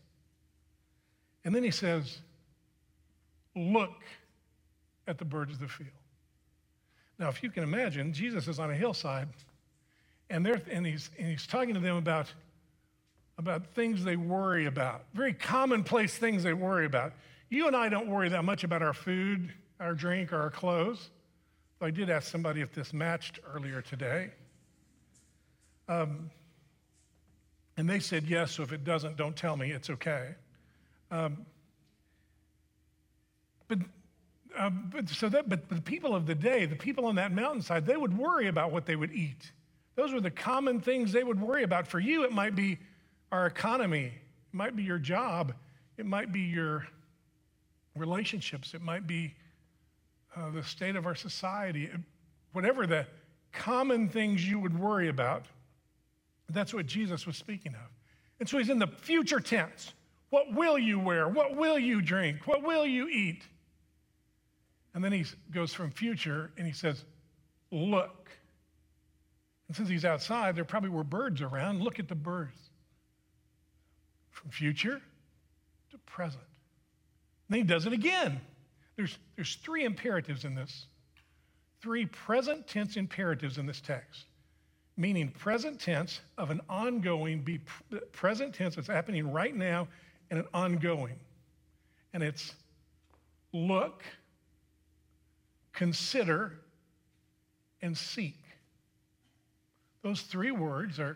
And 1.46 1.56
then 1.56 1.64
he 1.64 1.72
says, 1.72 2.20
Look 3.56 4.04
at 5.08 5.18
the 5.18 5.26
birds 5.26 5.54
of 5.54 5.60
the 5.60 5.68
field. 5.68 5.90
Now, 7.18 7.30
if 7.30 7.44
you 7.44 7.50
can 7.50 7.64
imagine, 7.64 8.14
Jesus 8.14 8.48
is 8.48 8.60
on 8.60 8.72
a 8.72 8.76
hillside, 8.76 9.28
and, 10.30 10.46
and, 10.48 10.86
he's, 10.86 11.10
and 11.18 11.28
he's 11.28 11.48
talking 11.48 11.74
to 11.74 11.80
them 11.80 11.98
about, 11.98 12.32
about 13.38 13.66
things 13.74 14.04
they 14.04 14.16
worry 14.16 14.68
about, 14.68 15.04
very 15.14 15.34
commonplace 15.34 16.16
things 16.16 16.44
they 16.44 16.54
worry 16.54 16.86
about. 16.86 17.14
You 17.50 17.68
and 17.68 17.76
I 17.76 17.90
don't 17.90 18.08
worry 18.08 18.30
that 18.30 18.46
much 18.46 18.64
about 18.64 18.82
our 18.82 18.94
food, 18.94 19.52
our 19.80 19.94
drink, 19.94 20.32
or 20.32 20.40
our 20.40 20.52
clothes. 20.52 21.10
I 21.82 21.92
did 21.92 22.10
ask 22.10 22.30
somebody 22.30 22.62
if 22.62 22.74
this 22.74 22.94
matched 22.94 23.40
earlier 23.54 23.82
today. 23.82 24.32
Um, 25.88 26.30
and 27.78 27.90
they 27.90 28.00
said 28.00 28.26
yes, 28.28 28.52
so 28.52 28.64
if 28.64 28.74
it 28.74 28.84
doesn't, 28.84 29.16
don't 29.16 29.36
tell 29.36 29.56
me, 29.56 29.72
it's 29.72 29.90
okay. 29.90 30.36
Um, 31.10 31.46
but, 33.70 33.80
uh, 34.58 34.70
but 34.70 35.08
so 35.08 35.30
that, 35.30 35.48
but 35.48 35.70
the 35.70 35.82
people 35.82 36.14
of 36.14 36.26
the 36.26 36.36
day, 36.36 36.66
the 36.66 36.76
people 36.76 37.06
on 37.06 37.16
that 37.16 37.32
mountainside, 37.32 37.86
they 37.86 37.96
would 37.96 38.18
worry 38.18 38.48
about 38.48 38.74
what 38.74 38.86
they 38.86 38.98
would 38.98 39.14
eat. 39.14 39.52
Those 39.96 40.12
were 40.12 40.22
the 40.22 40.32
common 40.32 40.82
things 40.82 41.14
they 41.14 41.24
would 41.24 41.40
worry 41.42 41.64
about. 41.64 41.88
For 41.88 42.00
you, 42.00 42.24
it 42.26 42.32
might 42.34 42.56
be 42.56 42.80
our 43.32 43.46
economy, 43.46 44.06
it 44.08 44.54
might 44.54 44.76
be 44.76 44.84
your 44.84 45.00
job, 45.00 45.54
it 45.98 46.06
might 46.06 46.34
be 46.34 46.42
your 46.42 46.86
relationships, 47.96 48.74
it 48.74 48.82
might 48.82 49.08
be 49.08 49.36
uh, 50.36 50.50
the 50.52 50.64
state 50.64 50.96
of 50.96 51.06
our 51.06 51.16
society, 51.16 51.90
whatever 52.52 52.86
the 52.86 53.06
common 53.52 54.10
things 54.10 54.48
you 54.48 54.60
would 54.60 54.78
worry 54.78 55.10
about. 55.10 55.46
That's 56.50 56.74
what 56.74 56.86
Jesus 56.86 57.28
was 57.28 57.38
speaking 57.38 57.74
of. 57.74 57.90
And 58.40 58.48
so 58.48 58.58
he's 58.58 58.70
in 58.70 58.80
the 58.80 58.88
future 58.88 59.40
tense. 59.40 59.94
What 60.30 60.54
will 60.54 60.78
you 60.78 61.00
wear? 61.00 61.28
What 61.28 61.56
will 61.56 61.78
you 61.78 62.02
drink? 62.02 62.48
What 62.48 62.64
will 62.64 62.86
you 62.86 63.08
eat? 63.08 63.44
And 64.94 65.04
then 65.04 65.12
he 65.12 65.26
goes 65.52 65.74
from 65.74 65.92
future 65.92 66.52
and 66.58 66.66
he 66.66 66.74
says, 66.74 67.04
Look. 67.72 68.32
And 69.68 69.78
since 69.78 69.88
he's 69.88 70.06
outside, 70.06 70.56
there 70.56 70.66
probably 70.66 70.90
were 70.90 71.04
birds 71.04 71.42
around. 71.42 71.82
Look 71.82 72.00
at 72.00 72.08
the 72.08 72.16
birds. 72.16 72.58
From 74.32 74.50
future 74.50 75.02
to 75.92 75.98
present. 76.00 76.44
And 77.48 77.56
then 77.56 77.60
he 77.60 77.64
does 77.64 77.86
it 77.86 77.94
again. 77.94 78.42
There's, 79.00 79.18
there's 79.38 79.56
three 79.56 79.86
imperatives 79.86 80.44
in 80.44 80.56
this, 80.56 80.88
three 81.82 82.06
present 82.06 82.68
tense 82.68 82.98
imperatives 82.98 83.58
in 83.58 83.66
this 83.66 83.80
text 83.80 84.26
meaning 84.98 85.30
present 85.30 85.80
tense 85.80 86.20
of 86.38 86.52
an 86.52 86.60
ongoing, 86.70 87.40
be 87.40 87.58
present 88.12 88.54
tense 88.54 88.76
that's 88.76 88.90
happening 88.90 89.32
right 89.32 89.56
now 89.56 89.88
and 90.30 90.40
an 90.40 90.46
ongoing. 90.54 91.16
And 92.14 92.22
it's 92.22 92.54
look, 93.54 94.04
consider, 95.72 96.60
and 97.82 97.98
seek. 97.98 98.36
Those 100.02 100.22
three 100.24 100.52
words 100.52 101.00
are, 101.00 101.16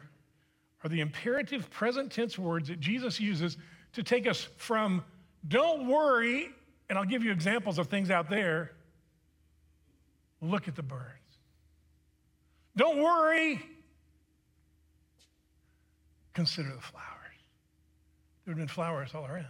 are 0.86 0.90
the 0.90 1.02
imperative 1.02 1.70
present 1.70 2.10
tense 2.10 2.40
words 2.40 2.70
that 2.70 2.80
Jesus 2.80 3.20
uses 3.20 3.58
to 3.92 4.02
take 4.02 4.28
us 4.28 4.48
from 4.56 5.04
don't 5.50 5.88
worry, 5.88 6.52
and 6.94 7.00
I'll 7.00 7.06
give 7.06 7.24
you 7.24 7.32
examples 7.32 7.80
of 7.80 7.88
things 7.88 8.12
out 8.12 8.30
there. 8.30 8.70
Look 10.44 10.68
at 10.68 10.76
the 10.76 10.84
birds. 10.84 11.40
Don't 12.78 13.02
worry. 13.02 13.60
Consider 16.36 16.70
the 16.70 16.82
flowers. 16.82 17.08
There 18.46 18.52
have 18.52 18.60
been 18.60 18.68
flowers 18.68 19.10
all 19.16 19.26
around. 19.26 19.48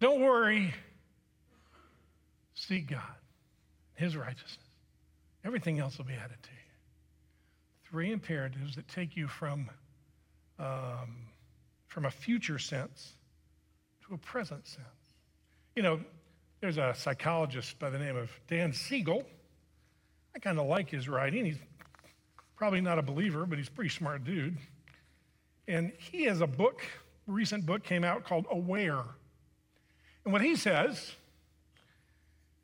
Don't 0.00 0.20
worry. 0.20 0.74
Seek 2.52 2.88
God, 2.88 3.00
His 3.94 4.18
righteousness. 4.18 4.58
Everything 5.46 5.78
else 5.78 5.96
will 5.96 6.04
be 6.04 6.12
added 6.12 6.42
to 6.42 6.50
you. 6.50 7.88
Three 7.88 8.12
imperatives 8.12 8.76
that 8.76 8.86
take 8.86 9.16
you 9.16 9.28
from, 9.28 9.70
um, 10.58 11.16
from 11.86 12.04
a 12.04 12.10
future 12.10 12.58
sense 12.58 13.14
to 14.06 14.12
a 14.12 14.18
present 14.18 14.66
sense. 14.66 15.01
You 15.74 15.82
know, 15.82 16.00
there's 16.60 16.76
a 16.76 16.94
psychologist 16.94 17.78
by 17.78 17.88
the 17.88 17.98
name 17.98 18.14
of 18.14 18.30
Dan 18.46 18.74
Siegel. 18.74 19.24
I 20.36 20.38
kind 20.38 20.58
of 20.58 20.66
like 20.66 20.90
his 20.90 21.08
writing. 21.08 21.46
He's 21.46 21.56
probably 22.56 22.82
not 22.82 22.98
a 22.98 23.02
believer, 23.02 23.46
but 23.46 23.56
he's 23.56 23.68
a 23.68 23.70
pretty 23.70 23.88
smart 23.88 24.22
dude. 24.22 24.58
And 25.66 25.92
he 25.96 26.24
has 26.24 26.42
a 26.42 26.46
book, 26.46 26.82
a 27.26 27.32
recent 27.32 27.64
book 27.64 27.84
came 27.84 28.04
out 28.04 28.24
called 28.24 28.44
Aware. 28.50 29.02
And 30.24 30.32
what 30.32 30.42
he 30.42 30.56
says 30.56 31.12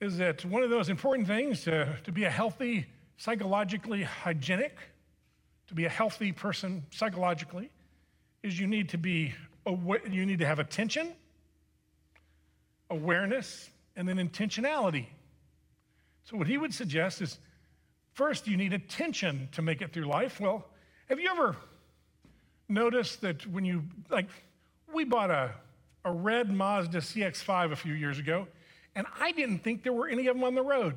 is 0.02 0.18
that 0.18 0.44
one 0.44 0.62
of 0.62 0.68
those 0.68 0.90
important 0.90 1.26
things 1.26 1.64
to, 1.64 1.96
to 2.04 2.12
be 2.12 2.24
a 2.24 2.30
healthy, 2.30 2.84
psychologically 3.16 4.02
hygienic, 4.02 4.76
to 5.68 5.74
be 5.74 5.86
a 5.86 5.90
healthy 5.90 6.30
person 6.30 6.84
psychologically, 6.90 7.70
is 8.42 8.60
you 8.60 8.66
need 8.66 8.90
to 8.90 8.98
be 8.98 9.32
aware, 9.64 10.06
you 10.06 10.26
need 10.26 10.40
to 10.40 10.46
have 10.46 10.58
attention, 10.58 11.14
awareness, 12.90 13.70
and 13.96 14.08
then 14.08 14.16
intentionality. 14.16 15.06
So 16.24 16.36
what 16.36 16.46
he 16.46 16.58
would 16.58 16.74
suggest 16.74 17.20
is 17.20 17.38
first 18.12 18.46
you 18.46 18.56
need 18.56 18.72
attention 18.72 19.48
to 19.52 19.62
make 19.62 19.82
it 19.82 19.92
through 19.92 20.06
life. 20.06 20.40
Well, 20.40 20.66
have 21.08 21.18
you 21.18 21.30
ever 21.30 21.56
noticed 22.68 23.20
that 23.22 23.46
when 23.46 23.64
you 23.64 23.82
like 24.10 24.28
we 24.92 25.04
bought 25.04 25.30
a, 25.30 25.52
a 26.04 26.12
red 26.12 26.50
Mazda 26.50 26.98
CX5 26.98 27.72
a 27.72 27.76
few 27.76 27.94
years 27.94 28.18
ago, 28.18 28.46
and 28.94 29.06
I 29.20 29.32
didn't 29.32 29.58
think 29.60 29.82
there 29.82 29.92
were 29.92 30.08
any 30.08 30.26
of 30.26 30.36
them 30.36 30.44
on 30.44 30.54
the 30.54 30.62
road. 30.62 30.94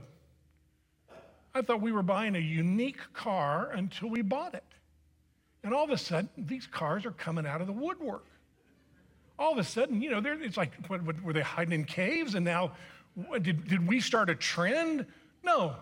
I 1.53 1.61
thought 1.61 1.81
we 1.81 1.91
were 1.91 2.03
buying 2.03 2.35
a 2.35 2.39
unique 2.39 2.99
car 3.13 3.71
until 3.73 4.09
we 4.09 4.21
bought 4.21 4.53
it. 4.53 4.63
And 5.63 5.73
all 5.73 5.83
of 5.83 5.89
a 5.89 5.97
sudden, 5.97 6.29
these 6.37 6.65
cars 6.65 7.05
are 7.05 7.11
coming 7.11 7.45
out 7.45 7.61
of 7.61 7.67
the 7.67 7.73
woodwork. 7.73 8.25
All 9.41 9.53
of 9.53 9.57
a 9.57 9.63
sudden, 9.63 10.03
you 10.03 10.11
know, 10.11 10.21
it's 10.23 10.55
like, 10.55 10.71
what, 10.85 11.01
what, 11.01 11.19
were 11.23 11.33
they 11.33 11.41
hiding 11.41 11.73
in 11.73 11.83
caves? 11.83 12.35
And 12.35 12.45
now, 12.45 12.73
what, 13.15 13.41
did, 13.41 13.67
did 13.67 13.87
we 13.87 13.99
start 13.99 14.29
a 14.29 14.35
trend? 14.35 15.07
No, 15.43 15.73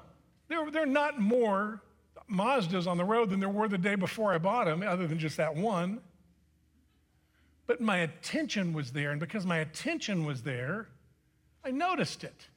they're, 0.48 0.72
they're 0.72 0.86
not 0.86 1.20
more 1.20 1.82
Mazdas 2.32 2.88
on 2.88 2.98
the 2.98 3.04
road 3.04 3.30
than 3.30 3.42
there 3.42 3.50
were 3.50 3.68
the 3.68 3.78
day 3.78 3.96
before 3.96 4.34
I 4.34 4.38
bought 4.38 4.64
them, 4.64 4.82
other 4.82 5.08
than 5.08 5.20
just 5.20 5.36
that 5.36 5.58
one. 5.58 6.00
But 7.68 7.82
my 7.82 7.98
attention 7.98 8.72
was 8.72 8.94
there. 8.94 9.12
And 9.12 9.20
because 9.20 9.46
my 9.46 9.58
attention 9.58 10.26
was 10.26 10.42
there, 10.42 10.88
I 11.62 11.72
noticed 11.72 12.24
it. 12.24 12.48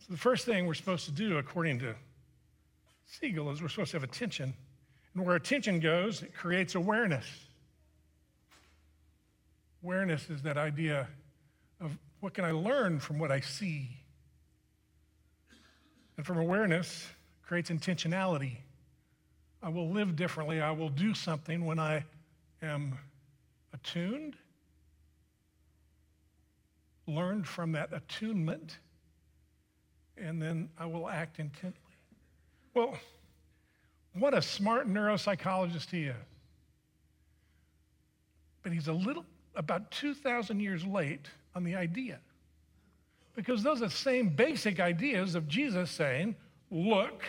So, 0.00 0.12
the 0.12 0.18
first 0.18 0.44
thing 0.44 0.66
we're 0.66 0.74
supposed 0.74 1.06
to 1.06 1.12
do, 1.12 1.38
according 1.38 1.78
to 1.78 1.94
Siegel, 3.06 3.50
is 3.50 3.62
we're 3.62 3.68
supposed 3.68 3.92
to 3.92 3.96
have 3.96 4.04
attention. 4.04 4.52
And 5.14 5.24
where 5.24 5.36
attention 5.36 5.80
goes, 5.80 6.22
it 6.22 6.34
creates 6.34 6.74
awareness. 6.74 7.45
Awareness 9.86 10.28
is 10.30 10.42
that 10.42 10.58
idea 10.58 11.06
of 11.80 11.96
what 12.18 12.34
can 12.34 12.44
I 12.44 12.50
learn 12.50 12.98
from 12.98 13.20
what 13.20 13.30
I 13.30 13.38
see? 13.38 13.88
And 16.16 16.26
from 16.26 16.38
awareness 16.38 17.06
creates 17.46 17.70
intentionality. 17.70 18.56
I 19.62 19.68
will 19.68 19.88
live 19.88 20.16
differently. 20.16 20.60
I 20.60 20.72
will 20.72 20.88
do 20.88 21.14
something 21.14 21.64
when 21.64 21.78
I 21.78 22.04
am 22.60 22.98
attuned 23.72 24.34
learned 27.06 27.46
from 27.46 27.72
that 27.72 27.92
attunement, 27.92 28.78
and 30.16 30.42
then 30.42 30.68
I 30.78 30.86
will 30.86 31.08
act 31.08 31.38
intently. 31.38 31.80
Well, 32.74 32.98
what 34.14 34.34
a 34.34 34.42
smart 34.42 34.88
neuropsychologist 34.88 35.90
he 35.90 36.04
is. 36.04 36.16
But 38.62 38.72
he's 38.72 38.88
a 38.88 38.92
little, 38.92 39.24
about 39.56 39.90
2,000 39.90 40.60
years 40.60 40.84
late 40.84 41.28
on 41.54 41.64
the 41.64 41.74
idea. 41.74 42.20
Because 43.34 43.62
those 43.62 43.82
are 43.82 43.86
the 43.86 43.90
same 43.90 44.28
basic 44.28 44.80
ideas 44.80 45.34
of 45.34 45.48
Jesus 45.48 45.90
saying, 45.90 46.36
look, 46.70 47.24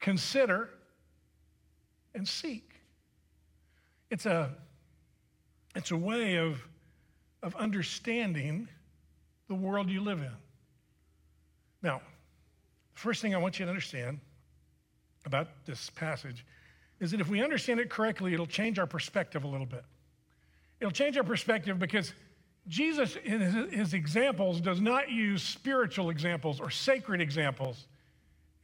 consider, 0.00 0.70
and 2.14 2.26
seek. 2.26 2.70
It's 4.10 4.26
a, 4.26 4.50
it's 5.74 5.90
a 5.90 5.96
way 5.96 6.36
of 6.36 6.62
of 7.42 7.54
understanding 7.56 8.68
the 9.48 9.54
world 9.54 9.88
you 9.88 10.00
live 10.00 10.20
in. 10.20 10.32
Now, 11.82 12.00
the 12.94 13.00
first 13.00 13.22
thing 13.22 13.34
I 13.34 13.38
want 13.38 13.58
you 13.58 13.64
to 13.64 13.70
understand 13.70 14.20
about 15.24 15.48
this 15.64 15.90
passage 15.90 16.44
is 17.00 17.10
that 17.12 17.20
if 17.20 17.28
we 17.28 17.42
understand 17.42 17.80
it 17.80 17.88
correctly, 17.88 18.34
it'll 18.34 18.46
change 18.46 18.78
our 18.78 18.86
perspective 18.86 19.42
a 19.44 19.48
little 19.48 19.66
bit. 19.66 19.84
It'll 20.80 20.92
change 20.92 21.16
our 21.16 21.24
perspective 21.24 21.78
because 21.78 22.12
Jesus, 22.68 23.16
in 23.24 23.40
his, 23.40 23.94
examples, 23.94 24.60
does 24.60 24.80
not 24.80 25.10
use 25.10 25.42
spiritual 25.42 26.10
examples 26.10 26.60
or 26.60 26.70
sacred 26.70 27.20
examples. 27.20 27.86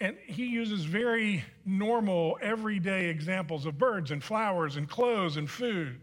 And 0.00 0.16
he 0.26 0.46
uses 0.46 0.84
very 0.84 1.42
normal, 1.64 2.38
everyday 2.42 3.08
examples 3.08 3.64
of 3.64 3.78
birds 3.78 4.10
and 4.10 4.22
flowers 4.22 4.76
and 4.76 4.88
clothes 4.88 5.38
and 5.38 5.50
food. 5.50 5.98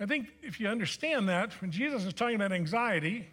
I 0.00 0.06
think 0.06 0.28
if 0.42 0.58
you 0.58 0.68
understand 0.68 1.28
that, 1.28 1.52
when 1.60 1.70
Jesus 1.70 2.04
is 2.04 2.14
talking 2.14 2.36
about 2.36 2.52
anxiety, 2.52 3.28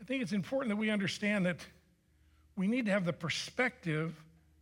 I 0.00 0.04
think 0.04 0.22
it's 0.22 0.32
important 0.32 0.70
that 0.70 0.76
we 0.76 0.90
understand 0.90 1.46
that 1.46 1.64
we 2.56 2.66
need 2.66 2.86
to 2.86 2.92
have 2.92 3.04
the 3.04 3.12
perspective 3.12 4.14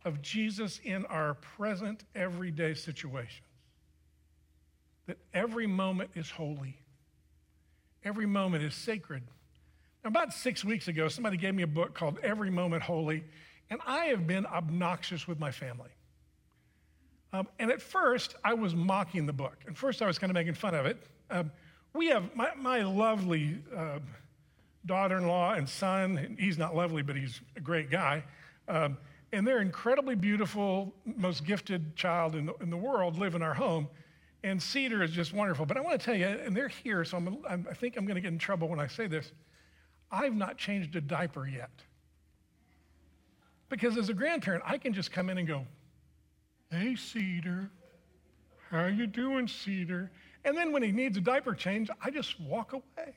of 0.05 0.21
Jesus 0.21 0.79
in 0.83 1.05
our 1.07 1.33
present 1.33 2.03
everyday 2.13 2.75
situations. 2.75 3.41
That 5.07 5.17
every 5.33 5.67
moment 5.67 6.11
is 6.15 6.29
holy, 6.29 6.77
every 8.03 8.25
moment 8.25 8.63
is 8.63 8.73
sacred. 8.73 9.23
Now, 10.03 10.09
about 10.09 10.33
six 10.33 10.63
weeks 10.63 10.87
ago, 10.87 11.07
somebody 11.07 11.37
gave 11.37 11.55
me 11.55 11.63
a 11.63 11.67
book 11.67 11.95
called 11.95 12.19
Every 12.21 12.51
Moment 12.51 12.83
Holy, 12.83 13.23
and 13.71 13.81
I 13.85 14.05
have 14.05 14.27
been 14.27 14.45
obnoxious 14.45 15.27
with 15.27 15.39
my 15.39 15.51
family. 15.51 15.89
Um, 17.33 17.47
and 17.59 17.71
at 17.71 17.81
first, 17.81 18.35
I 18.43 18.53
was 18.53 18.75
mocking 18.75 19.25
the 19.25 19.33
book. 19.33 19.57
At 19.67 19.75
first, 19.75 20.01
I 20.01 20.05
was 20.07 20.19
kind 20.19 20.29
of 20.29 20.35
making 20.35 20.53
fun 20.53 20.75
of 20.75 20.85
it. 20.85 20.97
Um, 21.29 21.51
we 21.93 22.07
have 22.07 22.35
my, 22.35 22.53
my 22.55 22.83
lovely 22.83 23.57
uh, 23.75 23.99
daughter 24.85 25.17
in 25.17 25.27
law 25.27 25.53
and 25.53 25.67
son. 25.67 26.37
He's 26.39 26.57
not 26.57 26.75
lovely, 26.75 27.01
but 27.01 27.15
he's 27.15 27.41
a 27.55 27.59
great 27.59 27.89
guy. 27.89 28.23
Um, 28.67 28.97
and 29.35 29.45
they're 29.45 29.61
incredibly 29.61 30.15
beautiful, 30.15 30.93
most 31.03 31.43
gifted 31.43 31.95
child 31.95 32.35
in 32.35 32.45
the, 32.45 32.53
in 32.61 32.69
the 32.69 32.77
world 32.77 33.19
live 33.19 33.35
in 33.35 33.41
our 33.41 33.53
home. 33.53 33.89
And 34.43 34.61
Cedar 34.61 35.03
is 35.03 35.11
just 35.11 35.33
wonderful. 35.33 35.65
But 35.65 35.75
I 35.75 35.81
want 35.81 35.99
to 35.99 36.05
tell 36.05 36.15
you, 36.15 36.25
and 36.25 36.55
they're 36.55 36.69
here, 36.69 37.03
so 37.03 37.17
I'm, 37.17 37.37
I'm, 37.49 37.67
I 37.69 37.73
think 37.73 37.97
I'm 37.97 38.05
going 38.05 38.15
to 38.15 38.21
get 38.21 38.31
in 38.31 38.39
trouble 38.39 38.69
when 38.69 38.79
I 38.79 38.87
say 38.87 39.07
this. 39.07 39.33
I've 40.09 40.35
not 40.35 40.57
changed 40.57 40.95
a 40.95 41.01
diaper 41.01 41.47
yet. 41.47 41.71
Because 43.67 43.97
as 43.97 44.07
a 44.07 44.13
grandparent, 44.13 44.63
I 44.65 44.77
can 44.77 44.93
just 44.93 45.11
come 45.11 45.29
in 45.29 45.37
and 45.37 45.47
go, 45.47 45.65
Hey, 46.71 46.95
Cedar. 46.95 47.69
How 48.69 48.85
you 48.85 49.05
doing, 49.05 49.47
Cedar? 49.47 50.11
And 50.45 50.55
then 50.55 50.71
when 50.71 50.81
he 50.81 50.91
needs 50.91 51.17
a 51.17 51.21
diaper 51.21 51.53
change, 51.53 51.89
I 52.01 52.09
just 52.09 52.39
walk 52.39 52.73
away. 52.73 53.15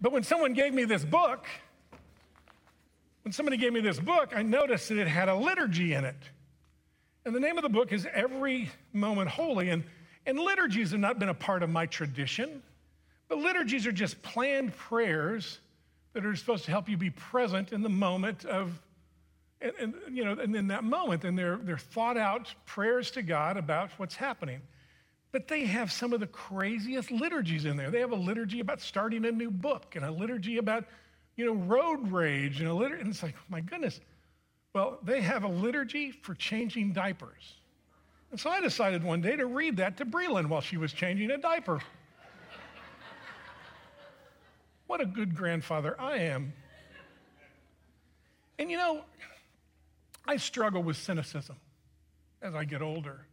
but 0.00 0.12
when 0.12 0.22
someone 0.22 0.52
gave 0.52 0.74
me 0.74 0.84
this 0.84 1.04
book, 1.04 1.46
when 3.26 3.32
somebody 3.32 3.56
gave 3.56 3.72
me 3.72 3.80
this 3.80 3.98
book, 3.98 4.34
I 4.36 4.44
noticed 4.44 4.88
that 4.88 4.98
it 4.98 5.08
had 5.08 5.28
a 5.28 5.34
liturgy 5.34 5.94
in 5.94 6.04
it. 6.04 6.14
And 7.24 7.34
the 7.34 7.40
name 7.40 7.58
of 7.58 7.64
the 7.64 7.68
book 7.68 7.92
is 7.92 8.06
Every 8.14 8.70
Moment 8.92 9.28
Holy. 9.28 9.70
And, 9.70 9.82
and 10.26 10.38
liturgies 10.38 10.92
have 10.92 11.00
not 11.00 11.18
been 11.18 11.28
a 11.28 11.34
part 11.34 11.64
of 11.64 11.68
my 11.68 11.86
tradition, 11.86 12.62
but 13.26 13.38
liturgies 13.38 13.84
are 13.84 13.90
just 13.90 14.22
planned 14.22 14.76
prayers 14.76 15.58
that 16.12 16.24
are 16.24 16.36
supposed 16.36 16.66
to 16.66 16.70
help 16.70 16.88
you 16.88 16.96
be 16.96 17.10
present 17.10 17.72
in 17.72 17.82
the 17.82 17.88
moment 17.88 18.44
of 18.44 18.80
and, 19.60 19.72
and, 19.80 19.94
you 20.12 20.24
know, 20.24 20.40
and 20.40 20.54
in 20.54 20.68
that 20.68 20.84
moment, 20.84 21.24
and 21.24 21.36
they're, 21.36 21.56
they're 21.56 21.78
thought 21.78 22.16
out 22.16 22.54
prayers 22.64 23.10
to 23.10 23.22
God 23.22 23.56
about 23.56 23.90
what's 23.96 24.14
happening. 24.14 24.60
But 25.32 25.48
they 25.48 25.64
have 25.64 25.90
some 25.90 26.12
of 26.12 26.20
the 26.20 26.28
craziest 26.28 27.10
liturgies 27.10 27.64
in 27.64 27.76
there. 27.76 27.90
They 27.90 28.00
have 28.00 28.12
a 28.12 28.16
liturgy 28.16 28.60
about 28.60 28.80
starting 28.80 29.24
a 29.24 29.32
new 29.32 29.50
book 29.50 29.96
and 29.96 30.04
a 30.04 30.12
liturgy 30.12 30.58
about, 30.58 30.84
you 31.36 31.44
know, 31.44 31.52
road 31.52 32.10
rage 32.10 32.60
and 32.60 32.68
a 32.68 32.74
liturgy. 32.74 33.02
And 33.02 33.10
it's 33.10 33.22
like, 33.22 33.36
my 33.48 33.60
goodness. 33.60 34.00
Well, 34.72 34.98
they 35.02 35.20
have 35.20 35.44
a 35.44 35.48
liturgy 35.48 36.10
for 36.10 36.34
changing 36.34 36.92
diapers. 36.92 37.54
And 38.30 38.40
so 38.40 38.50
I 38.50 38.60
decided 38.60 39.04
one 39.04 39.20
day 39.20 39.36
to 39.36 39.46
read 39.46 39.76
that 39.76 39.96
to 39.98 40.06
Breland 40.06 40.46
while 40.48 40.60
she 40.60 40.76
was 40.76 40.92
changing 40.92 41.30
a 41.30 41.38
diaper. 41.38 41.80
What 44.86 45.00
a 45.00 45.06
good 45.06 45.34
grandfather 45.34 46.00
I 46.00 46.18
am. 46.18 46.52
And 48.58 48.70
you 48.70 48.76
know, 48.76 49.02
I 50.26 50.36
struggle 50.36 50.82
with 50.82 50.96
cynicism 50.96 51.56
as 52.42 52.54
I 52.54 52.64
get 52.64 52.82
older. 52.82 53.26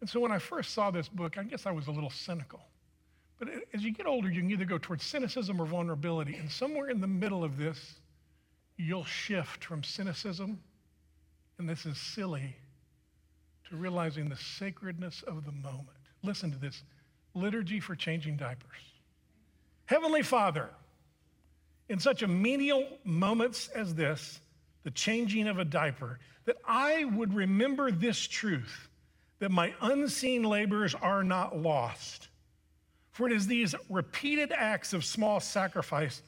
And 0.00 0.08
so 0.08 0.20
when 0.20 0.32
I 0.32 0.38
first 0.38 0.74
saw 0.74 0.90
this 0.90 1.08
book, 1.08 1.38
I 1.38 1.44
guess 1.44 1.66
I 1.66 1.70
was 1.70 1.86
a 1.86 1.90
little 1.90 2.10
cynical. 2.10 2.60
But 3.42 3.54
as 3.74 3.82
you 3.82 3.90
get 3.90 4.06
older, 4.06 4.30
you 4.30 4.40
can 4.40 4.52
either 4.52 4.64
go 4.64 4.78
towards 4.78 5.02
cynicism 5.02 5.60
or 5.60 5.66
vulnerability. 5.66 6.36
And 6.36 6.48
somewhere 6.48 6.90
in 6.90 7.00
the 7.00 7.08
middle 7.08 7.42
of 7.42 7.56
this, 7.56 7.96
you'll 8.76 9.02
shift 9.02 9.64
from 9.64 9.82
cynicism, 9.82 10.60
and 11.58 11.68
this 11.68 11.84
is 11.84 11.98
silly, 11.98 12.54
to 13.68 13.74
realizing 13.74 14.28
the 14.28 14.36
sacredness 14.36 15.24
of 15.26 15.44
the 15.44 15.50
moment. 15.50 15.88
Listen 16.22 16.52
to 16.52 16.56
this 16.56 16.84
liturgy 17.34 17.80
for 17.80 17.96
changing 17.96 18.36
diapers. 18.36 18.78
Heavenly 19.86 20.22
Father, 20.22 20.70
in 21.88 21.98
such 21.98 22.22
a 22.22 22.28
menial 22.28 22.86
moments 23.02 23.66
as 23.74 23.92
this, 23.92 24.38
the 24.84 24.92
changing 24.92 25.48
of 25.48 25.58
a 25.58 25.64
diaper, 25.64 26.20
that 26.44 26.58
I 26.64 27.06
would 27.06 27.34
remember 27.34 27.90
this 27.90 28.20
truth 28.20 28.88
that 29.40 29.50
my 29.50 29.74
unseen 29.80 30.44
labors 30.44 30.94
are 30.94 31.24
not 31.24 31.58
lost. 31.58 32.28
For 33.12 33.26
it 33.26 33.32
is 33.32 33.46
these 33.46 33.74
repeated 33.88 34.52
acts 34.52 34.92
of 34.92 35.04
small 35.04 35.38
sacrifice 35.38 36.22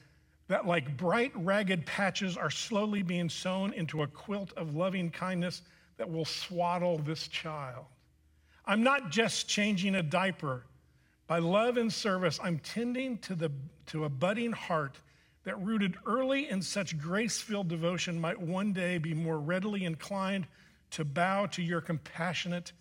that, 0.49 0.66
like 0.66 0.97
bright, 0.97 1.33
ragged 1.35 1.87
patches, 1.87 2.37
are 2.37 2.51
slowly 2.51 3.03
being 3.03 3.31
sewn 3.31 3.73
into 3.73 4.03
a 4.03 4.07
quilt 4.07 4.53
of 4.55 4.77
loving 4.77 5.11
kindness 5.11 5.62
that 5.97 6.11
will 6.11 6.27
swaddle 6.27 6.99
this 6.99 7.29
child. 7.29 7.87
I'm 8.66 8.83
not 8.83 9.11
just 9.11 9.49
changing 9.49 9.94
a 9.94 10.03
diaper. 10.03 10.64
By 11.27 11.38
love 11.38 11.79
and 11.79 11.90
service, 11.90 12.38
I'm 12.42 12.59
tending 12.59 13.16
to, 13.18 13.35
the, 13.35 13.51
to 13.87 14.05
a 14.05 14.11
budding 14.11 14.53
heart 14.53 14.99
that, 15.44 15.59
rooted 15.62 15.97
early 16.07 16.51
in 16.51 16.61
such 16.61 16.99
grace 16.99 17.40
filled 17.40 17.68
devotion, 17.68 18.20
might 18.20 18.38
one 18.38 18.75
day 18.75 18.99
be 18.99 19.14
more 19.14 19.38
readily 19.38 19.85
inclined 19.85 20.47
to 20.90 21.05
bow 21.05 21.47
to 21.47 21.62
your 21.62 21.81
compassionate 21.81 22.73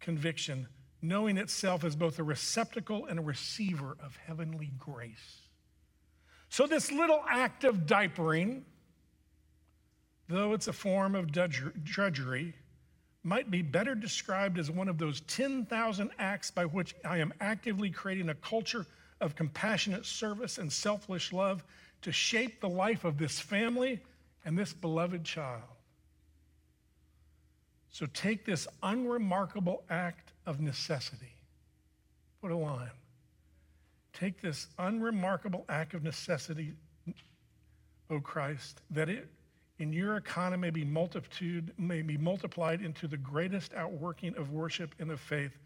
conviction, 0.00 0.66
knowing 1.08 1.36
itself 1.36 1.84
as 1.84 1.94
both 1.94 2.18
a 2.18 2.22
receptacle 2.22 3.06
and 3.06 3.18
a 3.18 3.22
receiver 3.22 3.96
of 4.02 4.16
heavenly 4.26 4.72
grace. 4.78 5.42
So, 6.48 6.66
this 6.66 6.90
little 6.90 7.22
act 7.28 7.64
of 7.64 7.86
diapering, 7.86 8.62
though 10.28 10.52
it's 10.52 10.68
a 10.68 10.72
form 10.72 11.14
of 11.14 11.32
drudgery, 11.32 12.54
might 13.22 13.50
be 13.50 13.62
better 13.62 13.94
described 13.94 14.58
as 14.58 14.70
one 14.70 14.88
of 14.88 14.98
those 14.98 15.22
10,000 15.22 16.10
acts 16.18 16.50
by 16.50 16.64
which 16.64 16.94
I 17.04 17.18
am 17.18 17.32
actively 17.40 17.90
creating 17.90 18.28
a 18.28 18.34
culture 18.34 18.86
of 19.20 19.34
compassionate 19.34 20.04
service 20.04 20.58
and 20.58 20.72
selfless 20.72 21.32
love 21.32 21.64
to 22.02 22.12
shape 22.12 22.60
the 22.60 22.68
life 22.68 23.04
of 23.04 23.16
this 23.16 23.40
family 23.40 24.00
and 24.44 24.58
this 24.58 24.72
beloved 24.72 25.24
child. 25.24 25.62
So 27.90 28.06
take 28.12 28.44
this 28.44 28.68
unremarkable 28.82 29.84
act 29.88 30.33
of 30.46 30.60
necessity. 30.60 31.36
Put 32.40 32.50
a 32.50 32.56
line. 32.56 32.90
Take 34.12 34.40
this 34.40 34.68
unremarkable 34.78 35.64
act 35.68 35.94
of 35.94 36.02
necessity, 36.02 36.74
O 38.10 38.20
Christ, 38.20 38.80
that 38.90 39.08
it 39.08 39.28
in 39.78 39.92
your 39.92 40.16
economy 40.16 40.70
be 40.70 40.84
multitude 40.84 41.72
may 41.76 42.00
be 42.02 42.16
multiplied 42.16 42.80
into 42.80 43.08
the 43.08 43.16
greatest 43.16 43.74
outworking 43.74 44.36
of 44.36 44.52
worship 44.52 44.94
and 45.00 45.10
of 45.10 45.20
faith, 45.20 45.56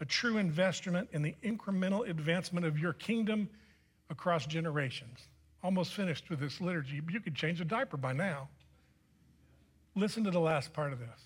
a 0.00 0.04
true 0.04 0.36
investment 0.36 1.08
in 1.12 1.22
the 1.22 1.34
incremental 1.42 2.08
advancement 2.08 2.66
of 2.66 2.78
your 2.78 2.92
kingdom 2.92 3.48
across 4.10 4.44
generations 4.44 5.28
almost 5.66 5.94
finished 5.94 6.30
with 6.30 6.38
this 6.38 6.60
liturgy. 6.60 7.02
You 7.10 7.20
could 7.20 7.34
change 7.34 7.60
a 7.60 7.64
diaper 7.64 7.96
by 7.96 8.12
now. 8.12 8.48
Listen 9.96 10.22
to 10.22 10.30
the 10.30 10.38
last 10.38 10.72
part 10.72 10.92
of 10.92 11.00
this. 11.00 11.20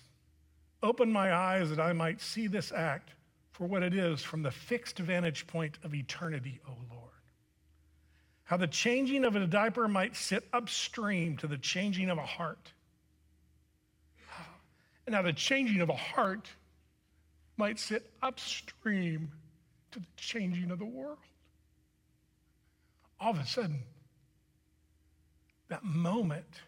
Open 0.82 1.12
my 1.12 1.32
eyes 1.32 1.68
that 1.70 1.80
I 1.80 1.92
might 1.92 2.20
see 2.20 2.46
this 2.46 2.72
act 2.72 3.10
for 3.52 3.66
what 3.66 3.82
it 3.82 3.94
is 3.94 4.22
from 4.22 4.42
the 4.42 4.50
fixed 4.50 4.98
vantage 4.98 5.46
point 5.46 5.78
of 5.84 5.94
eternity, 5.94 6.60
O 6.66 6.72
Lord. 6.90 7.10
How 8.44 8.56
the 8.56 8.66
changing 8.66 9.24
of 9.24 9.36
a 9.36 9.46
diaper 9.46 9.86
might 9.86 10.16
sit 10.16 10.44
upstream 10.52 11.36
to 11.36 11.46
the 11.46 11.58
changing 11.58 12.08
of 12.08 12.18
a 12.18 12.26
heart. 12.26 12.72
And 15.06 15.14
how 15.14 15.22
the 15.22 15.32
changing 15.32 15.80
of 15.80 15.88
a 15.88 15.96
heart 15.96 16.48
might 17.56 17.78
sit 17.78 18.10
upstream 18.22 19.32
to 19.90 19.98
the 19.98 20.06
changing 20.16 20.70
of 20.70 20.78
the 20.78 20.84
world. 20.84 21.18
All 23.20 23.32
of 23.32 23.38
a 23.38 23.46
sudden, 23.46 23.82
that 25.68 25.84
moment 25.84 26.62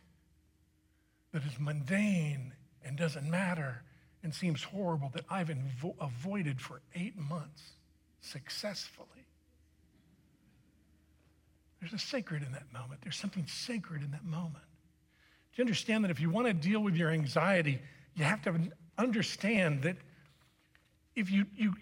that 1.33 1.43
is 1.45 1.59
mundane 1.59 2.53
and 2.85 2.97
doesn't 2.99 3.29
matter 3.29 3.83
and 4.23 4.35
seems 4.35 4.63
horrible 4.63 5.11
that 5.15 5.25
I've 5.29 5.49
invo- 5.49 5.97
avoided 6.01 6.61
for 6.61 6.81
eight 6.95 7.17
months 7.17 7.63
successfully. 8.21 9.09
There's 11.81 11.93
a 11.93 11.99
sacred 11.99 12.43
in 12.43 12.53
that 12.53 12.73
moment. 12.73 13.01
There's 13.03 13.17
something 13.17 13.47
sacred 13.47 14.03
in 14.03 14.13
that 14.13 14.25
moment. 14.25 14.65
Do 15.53 15.61
you 15.61 15.65
understand 15.65 16.05
that 16.05 16.11
if 16.11 16.21
you 16.21 16.31
want 16.31 16.47
to 16.47 16.55
deal 16.55 16.81
with 16.81 16.97
your 16.97 17.11
anxiety, 17.11 17.81
you 18.15 18.25
have 18.25 18.43
to 18.43 18.55
understand 18.97 19.83
that 19.83 19.97
if 21.17 21.31
you, 21.31 21.47
you, 21.57 21.75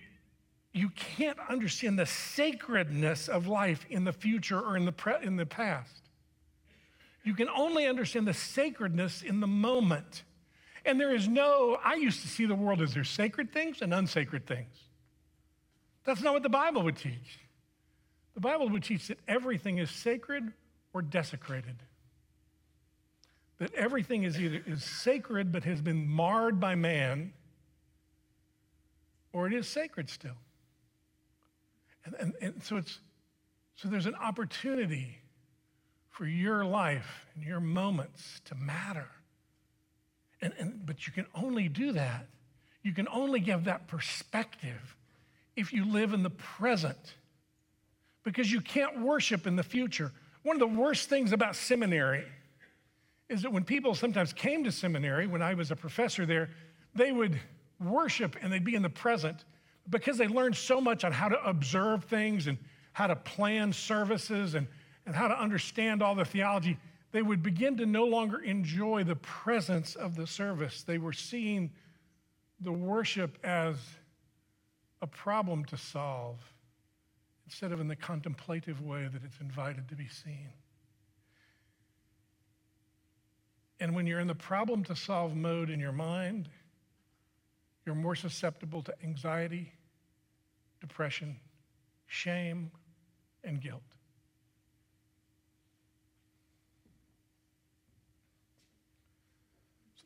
you 0.73 0.89
can't 0.91 1.39
understand 1.49 1.99
the 1.99 2.07
sacredness 2.07 3.29
of 3.29 3.47
life 3.47 3.85
in 3.91 4.05
the 4.05 4.13
future 4.13 4.59
or 4.59 4.77
in 4.77 4.87
the, 4.87 4.93
pre- 4.93 5.23
in 5.23 5.37
the 5.37 5.47
past. 5.47 6.03
You 7.23 7.35
can 7.35 7.49
only 7.51 7.87
understand 7.87 8.27
the 8.27 8.35
sacredness 8.35 9.23
in 9.23 9.41
the 9.41 9.47
moment. 9.47 10.23
And 10.85 11.01
there 11.01 11.15
is 11.15 11.29
no, 11.29 11.79
I 11.85 11.95
used 11.95 12.23
to 12.23 12.29
see 12.29 12.47
the 12.47 12.55
world 12.55 12.81
as 12.81 12.95
there's 12.95 13.11
sacred 13.11 13.53
things 13.53 13.83
and 13.83 13.93
unsacred 13.93 14.47
things. 14.47 14.75
That's 16.05 16.23
not 16.23 16.33
what 16.33 16.43
the 16.43 16.49
Bible 16.49 16.83
would 16.83 16.97
teach. 16.97 17.39
The 18.35 18.41
Bible 18.41 18.69
would 18.71 18.83
teach 18.83 19.09
that 19.09 19.19
everything 19.29 19.79
is 19.79 19.91
sacred 19.91 20.53
or 20.93 21.03
desecrated. 21.03 21.77
That 23.59 23.75
everything 23.75 24.23
is 24.23 24.41
either 24.41 24.63
is 24.67 24.83
sacred 24.83 25.53
but 25.53 25.65
has 25.65 25.83
been 25.83 26.09
marred 26.09 26.59
by 26.59 26.75
man, 26.75 27.35
or 29.33 29.47
it 29.47 29.53
is 29.53 29.69
sacred 29.69 30.09
still. 30.09 30.39
And, 32.07 32.15
and, 32.19 32.33
and 32.41 32.63
so 32.63 32.79
it's 32.79 33.01
so 33.77 33.89
there's 33.89 34.07
an 34.07 34.15
opportunity 34.15 35.19
for 36.09 36.27
your 36.27 36.65
life 36.65 37.27
and 37.35 37.45
your 37.45 37.61
moments 37.61 38.41
to 38.47 38.55
matter. 38.55 39.09
And, 40.43 40.53
and, 40.59 40.87
but 40.87 41.07
you 41.07 41.13
can 41.13 41.27
only 41.35 41.69
do 41.69 41.93
that. 41.93 42.27
You 42.83 42.93
can 42.93 43.09
only 43.09 43.41
give 43.41 43.65
that 43.65 43.89
perspective 43.89 44.97
if 45.57 45.73
you 45.73 45.85
live 45.85 46.15
in 46.15 46.23
the 46.23 46.31
present 46.31 47.15
because 48.23 48.51
you 48.51 48.61
can't 48.61 49.01
worship 49.01 49.47
in 49.47 49.57
the 49.57 49.63
future. 49.63 50.13
One 50.43 50.57
of 50.57 50.61
the 50.61 50.81
worst 50.81 51.09
things 51.09 51.33
about 51.33 51.57
seminary 51.57 52.25
is 53.29 53.43
that 53.43 53.53
when 53.53 53.65
people 53.65 53.95
sometimes 53.95 54.33
came 54.33 54.65
to 54.65 54.73
seminary, 54.73 55.27
when 55.27 55.43
I 55.43 55.55
was 55.55 55.71
a 55.71 55.77
professor 55.77 56.25
there, 56.25 56.49
they 56.95 57.13
would 57.13 57.39
worship 57.79 58.37
and 58.41 58.53
they'd 58.53 58.65
be 58.65 58.75
in 58.75 58.83
the 58.83 58.91
present 58.91 59.45
because 59.91 60.17
they 60.17 60.27
learned 60.27 60.57
so 60.57 60.81
much 60.81 61.05
on 61.05 61.13
how 61.13 61.29
to 61.29 61.43
observe 61.45 62.05
things 62.05 62.47
and 62.47 62.57
how 62.93 63.07
to 63.07 63.17
plan 63.17 63.73
services 63.73 64.55
and 64.55 64.67
and 65.07 65.15
how 65.15 65.29
to 65.29 65.41
understand 65.41 66.03
all 66.03 66.15
the 66.15 66.25
theology, 66.25 66.79
they 67.13 67.23
would 67.23 67.43
begin 67.43 67.77
to 67.79 67.87
no 67.87 68.05
longer 68.05 68.39
enjoy 68.39 69.05
the 69.05 69.17
presence 69.17 69.95
of 69.95 70.15
the 70.15 70.27
service. 70.27 70.83
They 70.83 70.99
were 70.99 71.13
seeing 71.13 71.71
the 72.61 72.73
worship 72.73 73.39
as 73.45 73.77
a 75.03 75.07
problem 75.07 75.65
to 75.67 75.77
solve 75.77 76.39
instead 77.47 77.73
of 77.73 77.81
in 77.81 77.89
the 77.89 77.97
contemplative 77.97 78.81
way 78.81 79.09
that 79.13 79.25
it's 79.25 79.41
invited 79.41 79.89
to 79.89 79.97
be 79.97 80.07
seen. 80.07 80.51
And 83.81 83.95
when 83.95 84.07
you're 84.07 84.21
in 84.21 84.29
the 84.29 84.35
problem 84.35 84.85
to 84.85 84.95
solve 84.95 85.35
mode 85.35 85.71
in 85.71 85.81
your 85.81 85.91
mind, 85.91 86.49
you're 87.85 87.95
more 87.95 88.15
susceptible 88.15 88.83
to 88.83 88.95
anxiety, 89.03 89.73
depression, 90.81 91.37
shame, 92.07 92.71
and 93.43 93.61
guilt. 93.61 93.83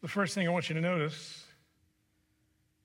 The 0.04 0.10
first 0.10 0.34
thing 0.34 0.46
I 0.46 0.50
want 0.50 0.68
you 0.68 0.74
to 0.74 0.82
notice 0.82 1.46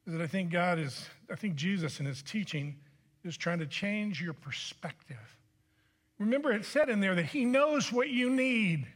is 0.08 0.14
that 0.14 0.22
I 0.22 0.28
think 0.28 0.52
God 0.52 0.80
is, 0.80 1.06
I 1.30 1.36
think 1.36 1.56
Jesus 1.56 2.00
in 2.00 2.06
his 2.06 2.22
teaching 2.22 2.78
is 3.26 3.36
trying 3.36 3.60
to 3.60 3.66
change 3.66 4.22
your 4.22 4.32
perspective. 4.32 5.18
Remember, 6.18 6.50
it 6.54 6.64
said 6.64 6.88
in 6.88 7.02
there 7.02 7.16
that 7.16 7.26
he 7.26 7.44
knows 7.44 7.92
what 7.92 8.08
you 8.08 8.30
need. 8.30 8.88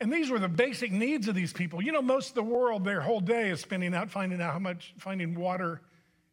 And 0.00 0.12
these 0.12 0.30
were 0.30 0.40
the 0.40 0.48
basic 0.48 0.90
needs 0.90 1.28
of 1.28 1.36
these 1.36 1.52
people. 1.52 1.80
You 1.80 1.92
know, 1.92 2.02
most 2.02 2.30
of 2.30 2.34
the 2.34 2.42
world, 2.42 2.84
their 2.84 3.02
whole 3.02 3.20
day 3.20 3.50
is 3.50 3.60
spending 3.60 3.94
out 3.94 4.10
finding 4.10 4.42
out 4.42 4.52
how 4.52 4.58
much, 4.58 4.92
finding 4.98 5.36
water 5.36 5.82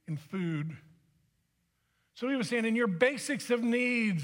and 0.07 0.19
food. 0.19 0.75
So 2.15 2.27
he 2.29 2.35
was 2.35 2.49
saying, 2.49 2.65
in 2.65 2.75
your 2.75 2.87
basics 2.87 3.51
of 3.51 3.61
needs, 3.61 4.23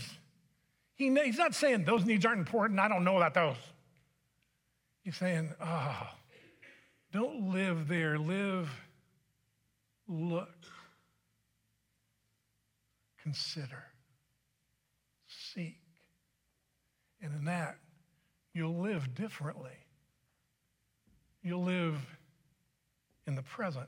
He, 0.96 1.14
he's 1.14 1.38
not 1.38 1.54
saying 1.54 1.84
those 1.84 2.06
needs 2.06 2.26
aren't 2.26 2.40
important. 2.40 2.80
I 2.80 2.88
don't 2.88 3.04
know 3.04 3.18
about 3.18 3.36
those. 3.36 3.58
He's 5.04 5.16
saying, 5.16 5.54
oh, 5.62 6.08
don't 7.14 7.54
live 7.54 7.88
there. 7.88 8.18
Live, 8.18 8.70
look, 10.08 10.50
consider, 13.22 13.84
seek. 15.28 15.80
And 17.22 17.34
in 17.36 17.46
that, 17.46 17.78
you'll 18.54 18.80
live 18.80 19.16
differently. 19.16 19.78
You'll 21.44 21.64
live 21.64 21.96
in 23.28 23.36
the 23.36 23.44
present. 23.44 23.88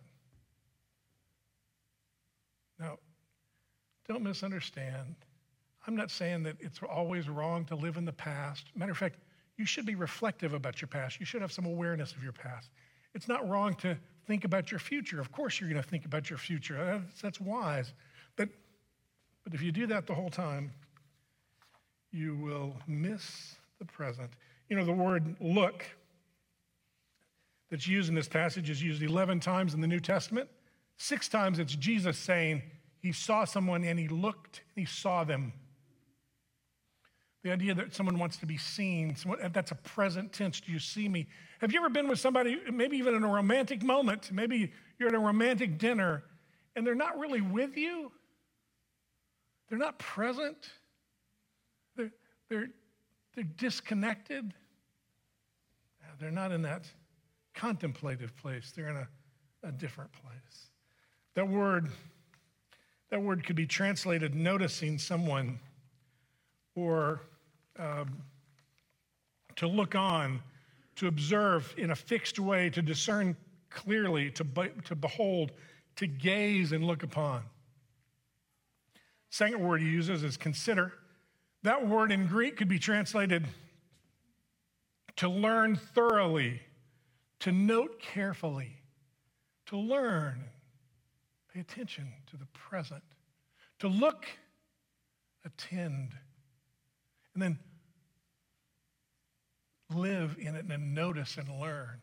Now, 2.80 3.00
don't 4.08 4.24
misunderstand. 4.24 5.16
I'm 5.88 5.96
not 5.96 6.12
saying 6.12 6.44
that 6.44 6.58
it's 6.60 6.80
always 6.88 7.28
wrong 7.28 7.66
to 7.66 7.76
live 7.76 7.98
in 7.98 8.06
the 8.06 8.14
past. 8.14 8.68
Matter 8.76 8.92
of 8.92 8.98
fact, 8.98 9.18
you 9.58 9.66
should 9.66 9.86
be 9.86 9.96
reflective 9.96 10.54
about 10.54 10.82
your 10.82 10.88
past. 10.88 11.20
You 11.20 11.26
should 11.26 11.42
have 11.42 11.52
some 11.52 11.66
awareness 11.66 12.12
of 12.14 12.24
your 12.24 12.34
past. 12.34 12.70
It's 13.15 13.30
not 13.30 13.47
wrong 13.49 13.75
to 13.75 13.97
think 14.28 14.43
about 14.43 14.69
your 14.69 14.80
future. 14.80 15.21
Of 15.21 15.32
course, 15.32 15.60
you're 15.60 15.69
going 15.69 15.82
to 15.82 15.88
think 15.88 16.06
about 16.06 16.30
your 16.30 16.38
future. 16.38 16.75
That's, 16.75 17.21
that's 17.21 17.41
wise. 17.41 17.93
But, 18.36 18.49
but 19.45 19.54
if 19.54 19.62
you 19.62 19.71
do 19.71 19.88
that 19.88 20.06
the 20.06 20.13
whole 20.13 20.30
time, 20.30 20.71
you 22.12 22.36
will 22.36 22.75
miss 22.88 23.56
the 23.80 23.86
present. 23.86 24.32
You 24.69 24.75
know, 24.75 24.86
the 24.86 24.91
word 24.91 25.38
look 25.39 25.86
that's 27.71 27.88
used 27.88 28.10
in 28.10 28.15
this 28.15 28.28
passage 28.28 28.69
is 28.69 28.84
used 28.84 29.01
11 29.01 29.39
times 29.39 29.73
in 29.73 29.82
the 29.82 29.88
New 29.88 30.01
Testament. 30.01 30.49
Six 30.97 31.30
times 31.30 31.58
it's 31.58 31.75
Jesus 31.75 32.17
saying 32.17 32.63
he 32.99 33.13
saw 33.13 33.45
someone 33.45 33.84
and 33.86 33.97
he 33.97 34.10
looked 34.10 34.62
and 34.75 34.86
he 34.86 34.91
saw 34.91 35.23
them. 35.23 35.54
The 37.46 37.52
idea 37.52 37.76
that 37.76 37.94
someone 37.94 38.18
wants 38.18 38.38
to 38.38 38.48
be 38.48 38.58
seen, 38.58 39.16
that's 39.54 39.70
a 39.70 39.76
present 39.76 40.34
tense. 40.34 40.60
Do 40.60 40.72
you 40.72 40.80
see 40.80 41.08
me? 41.08 41.28
Have 41.62 41.72
you 41.72 41.78
ever 41.78 41.92
been 41.92 42.08
with 42.08 42.18
somebody, 42.18 42.60
maybe 42.74 42.98
even 42.98 43.14
in 43.14 43.24
a 43.24 43.28
romantic 43.28 43.84
moment? 43.84 44.32
Maybe 44.32 44.74
you're 44.98 45.10
at 45.10 45.14
a 45.14 45.20
romantic 45.20 45.78
dinner 45.78 46.24
and 46.76 46.88
they're 46.88 46.96
not 46.96 47.20
really 47.20 47.42
with 47.42 47.78
you? 47.78 48.12
They're 49.70 49.78
not 49.78 50.00
present? 50.00 50.72
They're, 51.96 52.10
they're, 52.50 52.70
they're 53.36 53.44
disconnected? 53.44 54.52
Ah, 56.04 56.14
they're 56.20 56.32
not 56.32 56.52
in 56.52 56.64
that 56.64 56.86
contemplative 57.54 58.36
place, 58.38 58.74
they're 58.76 58.90
in 58.90 58.98
a, 58.98 59.08
a 59.68 59.72
different 59.72 60.12
place. 60.14 60.72
That 61.36 61.48
word, 61.48 61.90
that 63.12 63.22
word 63.22 63.46
could 63.46 63.56
be 63.56 63.68
translated 63.68 64.34
noticing 64.34 64.98
someone 64.98 65.60
or 66.74 67.22
um, 67.80 68.22
to 69.56 69.68
look 69.68 69.96
on, 69.96 70.42
to 70.96 71.08
observe 71.08 71.74
in 71.78 71.92
a 71.92 71.96
fixed 71.96 72.40
way, 72.40 72.70
to 72.70 72.82
discern 72.82 73.36
clearly, 73.70 74.32
to, 74.32 74.44
be, 74.44 74.70
to 74.86 74.96
behold, 74.96 75.52
to 75.98 76.08
gaze 76.08 76.72
and 76.72 76.86
look 76.86 77.04
upon. 77.04 77.44
Second 79.30 79.60
word 79.60 79.82
he 79.82 79.88
uses 79.90 80.24
is 80.24 80.38
consider. 80.38 80.94
That 81.64 81.88
word 81.88 82.12
in 82.12 82.28
Greek 82.28 82.58
could 82.58 82.70
be 82.70 82.80
translated 82.80 83.46
to 85.18 85.30
learn 85.30 85.76
thoroughly, 85.76 86.62
to 87.40 87.52
note 87.52 88.00
carefully, 88.00 88.78
to 89.68 89.78
learn, 89.78 90.44
pay 91.54 91.60
attention 91.60 92.08
to 92.28 92.38
the 92.38 92.46
present, 92.48 93.04
to 93.80 93.88
look, 93.88 94.26
attend, 95.46 96.14
and 97.36 97.43
then 97.43 97.60
live 99.93 100.36
in 100.39 100.56
it 100.56 100.65
and 100.65 100.95
notice 100.95 101.38
and 101.38 101.48
learn. 101.60 102.02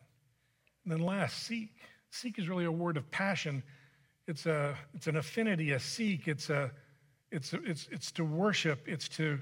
And 0.83 0.93
then 0.93 0.99
last, 0.99 1.43
seek. 1.43 1.71
Seek 2.11 2.39
is 2.39 2.47
really 2.47 2.65
a 2.65 2.71
word 2.71 2.95
of 2.95 3.09
passion. 3.11 3.63
It's, 4.27 4.45
a, 4.45 4.77
it's 4.93 5.07
an 5.07 5.17
affinity, 5.17 5.71
a 5.71 5.79
seek. 5.79 6.27
It's, 6.27 6.49
a, 6.49 6.71
it's, 7.31 7.53
a, 7.53 7.61
it's, 7.63 7.89
it's 7.91 8.11
to 8.13 8.23
worship. 8.23 8.87
It's 8.87 9.09
to 9.09 9.39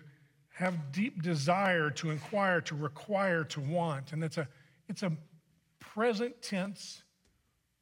have 0.54 0.92
deep 0.92 1.22
desire, 1.22 1.90
to 1.92 2.10
inquire, 2.10 2.62
to 2.62 2.76
require, 2.76 3.44
to 3.44 3.60
want. 3.60 4.14
And 4.14 4.24
it's 4.24 4.38
a, 4.38 4.48
it's 4.88 5.04
a 5.04 5.12
present 5.80 6.42
tense 6.42 7.04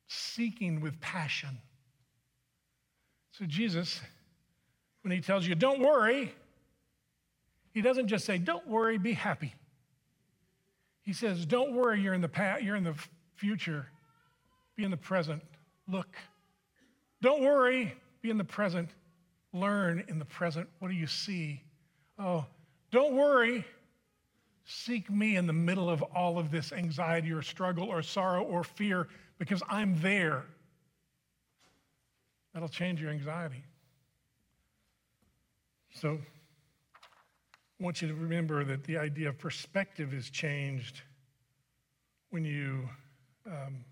seeking 0.08 0.82
with 0.82 1.00
passion. 1.00 1.60
So 3.32 3.46
Jesus, 3.46 4.02
when 5.04 5.12
he 5.12 5.22
tells 5.22 5.48
you, 5.48 5.56
don't 5.56 5.80
worry, 5.80 6.34
he 7.72 7.82
doesn't 7.82 8.08
just 8.08 8.26
say, 8.26 8.38
don't 8.38 8.68
worry, 8.68 8.98
be 8.98 9.14
happy. 9.14 9.54
He 11.02 11.14
says, 11.14 11.46
don't 11.46 11.74
worry, 11.74 12.02
you're 12.02 12.14
in 12.14 12.22
the 12.22 12.30
past, 12.30 12.64
you're 12.64 12.76
in 12.76 12.84
the 12.84 12.96
future. 13.36 13.88
Be 14.76 14.84
in 14.84 14.92
the 14.92 14.98
present. 14.98 15.42
Look. 15.88 16.16
Don't 17.22 17.42
worry, 17.42 17.94
be 18.22 18.30
in 18.30 18.38
the 18.38 18.44
present. 18.44 18.90
Learn 19.54 20.04
in 20.08 20.20
the 20.20 20.26
present. 20.26 20.70
What 20.80 20.90
do 20.90 20.94
you 20.94 21.08
see? 21.08 21.64
Oh, 22.18 22.46
don't 22.92 23.16
worry. 23.16 23.66
Seek 24.66 25.10
me 25.10 25.36
in 25.36 25.48
the 25.48 25.54
middle 25.54 25.90
of 25.90 26.04
all 26.04 26.38
of 26.38 26.52
this 26.52 26.72
anxiety 26.72 27.32
or 27.32 27.42
struggle 27.42 27.90
or 27.90 28.04
sorrow 28.04 28.44
or 28.44 28.64
fear 28.64 29.08
because 29.40 29.64
I'm 29.68 30.00
there. 30.02 30.46
That'll 32.54 32.70
change 32.70 33.02
your 33.02 33.10
anxiety. 33.10 33.64
So, 35.96 36.20
I 37.80 37.84
want 37.84 38.02
you 38.02 38.10
to 38.10 38.14
remember 38.14 38.66
that 38.66 38.84
the 38.84 38.98
idea 38.98 39.30
of 39.30 39.38
perspective 39.38 40.14
is 40.14 40.30
changed 40.30 41.02
when 42.30 42.44
you 42.44 42.90
um, 43.46 43.86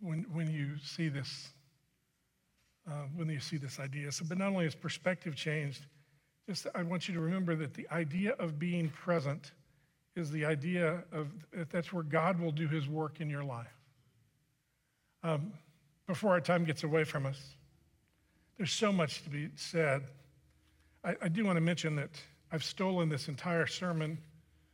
when 0.00 0.26
when 0.32 0.50
you 0.50 0.76
see 0.82 1.08
this 1.08 1.50
uh, 2.90 3.04
when 3.14 3.28
you 3.28 3.38
see 3.38 3.56
this 3.56 3.78
idea. 3.78 4.10
So, 4.10 4.24
but 4.28 4.38
not 4.38 4.48
only 4.48 4.66
is 4.66 4.74
perspective 4.74 5.36
changed, 5.36 5.86
just 6.48 6.66
I 6.74 6.82
want 6.82 7.08
you 7.08 7.14
to 7.14 7.20
remember 7.20 7.54
that 7.56 7.74
the 7.74 7.88
idea 7.90 8.32
of 8.32 8.58
being 8.58 8.90
present 8.90 9.52
is 10.16 10.30
the 10.30 10.44
idea 10.44 11.04
of 11.12 11.28
that's 11.70 11.92
where 11.92 12.02
God 12.02 12.40
will 12.40 12.52
do 12.52 12.66
His 12.66 12.88
work 12.88 13.20
in 13.20 13.30
your 13.30 13.44
life. 13.44 13.74
Um, 15.22 15.52
before 16.06 16.32
our 16.32 16.40
time 16.40 16.64
gets 16.64 16.82
away 16.82 17.04
from 17.04 17.24
us, 17.24 17.54
there's 18.58 18.72
so 18.72 18.92
much 18.92 19.22
to 19.22 19.30
be 19.30 19.48
said. 19.54 20.02
I, 21.04 21.14
I 21.22 21.28
do 21.28 21.44
want 21.44 21.56
to 21.56 21.60
mention 21.60 21.96
that 21.96 22.10
I've 22.50 22.64
stolen 22.64 23.08
this 23.08 23.28
entire 23.28 23.66
sermon 23.66 24.18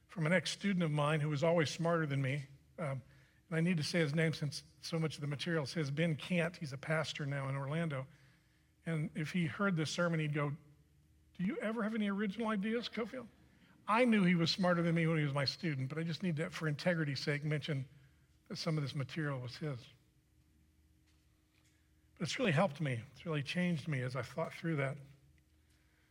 from 0.09 0.27
an 0.27 0.33
ex 0.33 0.51
student 0.51 0.83
of 0.83 0.91
mine 0.91 1.21
who 1.21 1.29
was 1.29 1.43
always 1.43 1.71
smarter 1.71 2.07
than 2.07 2.23
me. 2.23 2.45
Um, 2.79 3.03
and 3.51 3.59
I 3.59 3.61
need 3.61 3.77
to 3.79 3.83
say 3.83 3.99
his 3.99 4.15
name 4.15 4.33
since 4.33 4.63
so 4.83 4.99
much 4.99 5.17
of 5.17 5.21
the 5.21 5.27
material 5.27 5.67
says 5.67 5.91
Ben 5.91 6.15
Cant. 6.15 6.57
He's 6.57 6.73
a 6.73 6.79
pastor 6.79 7.27
now 7.27 7.49
in 7.49 7.57
Orlando. 7.57 8.07
And 8.87 9.11
if 9.15 9.31
he 9.31 9.47
heard 9.47 9.77
this 9.77 9.91
sermon, 9.91 10.21
he'd 10.21 10.35
go, 10.35 10.53
Do 11.39 11.45
you 11.45 11.57
ever 11.61 11.83
have 11.83 11.95
any 11.95 12.11
original 12.11 12.49
ideas, 12.49 12.89
Cofield? 12.89 13.27
I 13.89 14.05
knew 14.05 14.23
he 14.23 14.37
was 14.37 14.51
smarter 14.51 14.83
than 14.83 14.95
me 14.95 15.07
when 15.07 15.19
he 15.19 15.25
was 15.25 15.35
my 15.35 15.45
student, 15.45 15.89
but 15.89 15.99
I 15.99 16.03
just 16.03 16.23
need 16.23 16.37
to, 16.37 16.49
for 16.51 16.69
integrity's 16.69 17.21
sake, 17.21 17.45
mention 17.45 17.85
that 18.49 18.57
some 18.57 18.77
of 18.77 18.83
this 18.83 18.95
material 18.95 19.41
was 19.41 19.57
his. 19.57 19.79
But 22.19 22.29
it's 22.29 22.39
really 22.39 22.53
helped 22.53 22.81
me. 22.81 23.01
It's 23.13 23.27
really 23.27 23.43
changed 23.43 23.89
me 23.89 24.03
as 24.03 24.15
I 24.15 24.23
thought 24.23 24.53
through 24.55 24.77
that. 24.77 24.97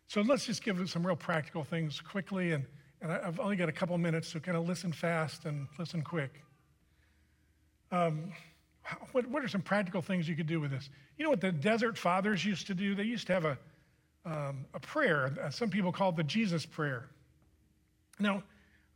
So 0.09 0.21
let's 0.21 0.47
just 0.47 0.63
give 0.63 0.89
some 0.89 1.05
real 1.05 1.15
practical 1.15 1.63
things 1.63 2.01
quickly. 2.01 2.53
And, 2.53 2.65
and 2.99 3.11
I've 3.11 3.39
only 3.39 3.55
got 3.55 3.69
a 3.69 3.71
couple 3.71 3.95
minutes, 3.99 4.29
so 4.29 4.39
kind 4.39 4.57
of 4.57 4.67
listen 4.67 4.91
fast 4.91 5.45
and 5.45 5.67
listen 5.77 6.01
quick. 6.01 6.41
Um, 7.91 8.31
what, 9.11 9.27
what 9.27 9.43
are 9.43 9.47
some 9.47 9.61
practical 9.61 10.01
things 10.01 10.27
you 10.27 10.35
could 10.35 10.47
do 10.47 10.59
with 10.59 10.71
this? 10.71 10.89
You 11.17 11.25
know 11.25 11.29
what 11.29 11.41
the 11.41 11.51
desert 11.51 11.95
fathers 11.95 12.43
used 12.43 12.65
to 12.67 12.73
do? 12.73 12.95
They 12.95 13.03
used 13.03 13.27
to 13.27 13.33
have 13.33 13.45
a, 13.45 13.57
um, 14.25 14.65
a 14.73 14.79
prayer, 14.79 15.31
uh, 15.43 15.51
some 15.51 15.69
people 15.69 15.91
call 15.91 16.09
it 16.09 16.15
the 16.15 16.23
Jesus 16.23 16.65
prayer. 16.65 17.05
Now, 18.19 18.41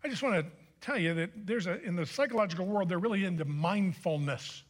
I 0.04 0.10
just 0.10 0.24
want 0.24 0.44
to 0.44 0.52
tell 0.82 0.98
you 0.98 1.14
that 1.14 1.46
there's 1.46 1.68
a, 1.68 1.80
in 1.84 1.96
the 1.96 2.08
psychological 2.08 2.66
world, 2.66 2.90
they're 2.90 2.98
really 2.98 3.24
into 3.24 3.46
mindfulness. 3.46 4.64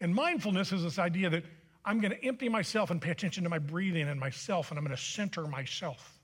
And 0.00 0.14
mindfulness 0.14 0.72
is 0.72 0.82
this 0.82 0.98
idea 0.98 1.28
that 1.28 1.44
I'm 1.84 2.00
going 2.00 2.12
to 2.12 2.24
empty 2.24 2.48
myself 2.48 2.90
and 2.90 3.00
pay 3.00 3.10
attention 3.10 3.44
to 3.44 3.50
my 3.50 3.58
breathing 3.58 4.08
and 4.08 4.20
myself, 4.20 4.70
and 4.70 4.78
I'm 4.78 4.84
going 4.84 4.96
to 4.96 5.02
center 5.02 5.46
myself. 5.46 6.18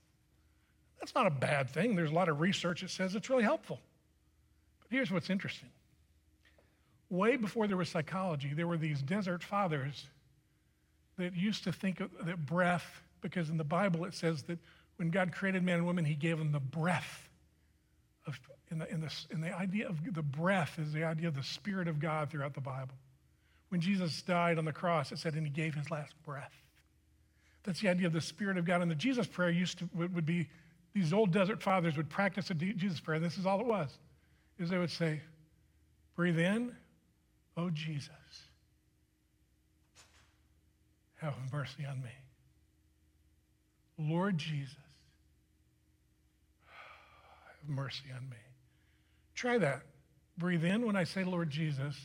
That's 0.99 1.15
not 1.15 1.27
a 1.27 1.31
bad 1.31 1.69
thing. 1.69 1.95
There's 1.95 2.11
a 2.11 2.15
lot 2.15 2.29
of 2.29 2.39
research 2.39 2.81
that 2.81 2.89
says 2.89 3.15
it's 3.15 3.29
really 3.29 3.43
helpful. 3.43 3.79
But 4.81 4.91
here's 4.91 5.11
what's 5.11 5.29
interesting 5.29 5.69
way 7.09 7.35
before 7.37 7.67
there 7.67 7.77
was 7.77 7.89
psychology, 7.89 8.53
there 8.53 8.67
were 8.67 8.77
these 8.77 9.01
desert 9.01 9.43
fathers 9.43 10.07
that 11.17 11.35
used 11.35 11.63
to 11.63 11.71
think 11.71 11.99
of 11.99 12.09
that 12.25 12.45
breath, 12.45 13.01
because 13.21 13.49
in 13.49 13.57
the 13.57 13.63
Bible 13.63 14.05
it 14.05 14.13
says 14.13 14.43
that 14.43 14.59
when 14.97 15.09
God 15.09 15.31
created 15.31 15.63
man 15.63 15.77
and 15.77 15.85
woman, 15.85 16.05
he 16.05 16.15
gave 16.15 16.37
them 16.37 16.51
the 16.51 16.59
breath. 16.59 17.29
Of, 18.27 18.39
in, 18.71 18.79
the, 18.79 18.91
in, 18.91 19.01
the, 19.01 19.13
in 19.29 19.41
the 19.41 19.55
idea 19.55 19.87
of 19.87 19.97
the 20.13 20.23
breath 20.23 20.79
is 20.79 20.91
the 20.93 21.03
idea 21.03 21.27
of 21.27 21.35
the 21.35 21.43
Spirit 21.43 21.87
of 21.87 21.99
God 21.99 22.31
throughout 22.31 22.53
the 22.53 22.61
Bible. 22.61 22.95
When 23.69 23.81
Jesus 23.81 24.21
died 24.21 24.57
on 24.57 24.65
the 24.65 24.71
cross, 24.71 25.11
it 25.11 25.19
said, 25.19 25.33
and 25.33 25.45
he 25.45 25.51
gave 25.51 25.75
his 25.75 25.89
last 25.89 26.13
breath. 26.23 26.53
That's 27.63 27.81
the 27.81 27.89
idea 27.89 28.07
of 28.07 28.13
the 28.13 28.21
Spirit 28.21 28.57
of 28.57 28.65
God. 28.65 28.81
And 28.81 28.91
the 28.91 28.95
Jesus 28.95 29.27
prayer 29.27 29.49
used 29.49 29.79
to 29.79 29.89
would, 29.95 30.25
be 30.25 30.47
these 30.93 31.11
old 31.11 31.31
desert 31.31 31.61
fathers 31.61 31.97
would 31.97 32.09
practice 32.09 32.49
a 32.51 32.53
Jesus 32.53 32.99
prayer. 32.99 33.19
This 33.19 33.37
is 33.37 33.45
all 33.45 33.59
it 33.59 33.65
was. 33.65 33.89
Is 34.59 34.69
they 34.69 34.77
would 34.77 34.91
say, 34.91 35.21
breathe 36.15 36.39
in, 36.39 36.73
oh 37.57 37.69
Jesus, 37.71 38.09
have 41.15 41.33
mercy 41.51 41.85
on 41.89 42.01
me. 42.01 42.11
Lord 43.97 44.37
Jesus, 44.37 44.77
have 46.67 47.69
mercy 47.69 48.05
on 48.15 48.29
me. 48.29 48.37
Try 49.33 49.57
that. 49.57 49.81
Breathe 50.37 50.63
in 50.63 50.85
when 50.85 50.95
I 50.95 51.03
say, 51.03 51.23
Lord 51.23 51.49
Jesus. 51.49 51.95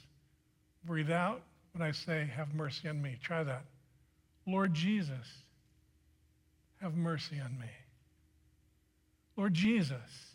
Breathe 0.84 1.10
out 1.10 1.42
when 1.72 1.82
I 1.82 1.92
say, 1.92 2.28
have 2.34 2.54
mercy 2.54 2.88
on 2.88 3.00
me. 3.00 3.18
Try 3.22 3.44
that. 3.44 3.64
Lord 4.46 4.74
Jesus, 4.74 5.26
have 6.80 6.94
mercy 6.94 7.40
on 7.42 7.58
me. 7.58 7.70
Lord 9.36 9.54
Jesus, 9.54 10.34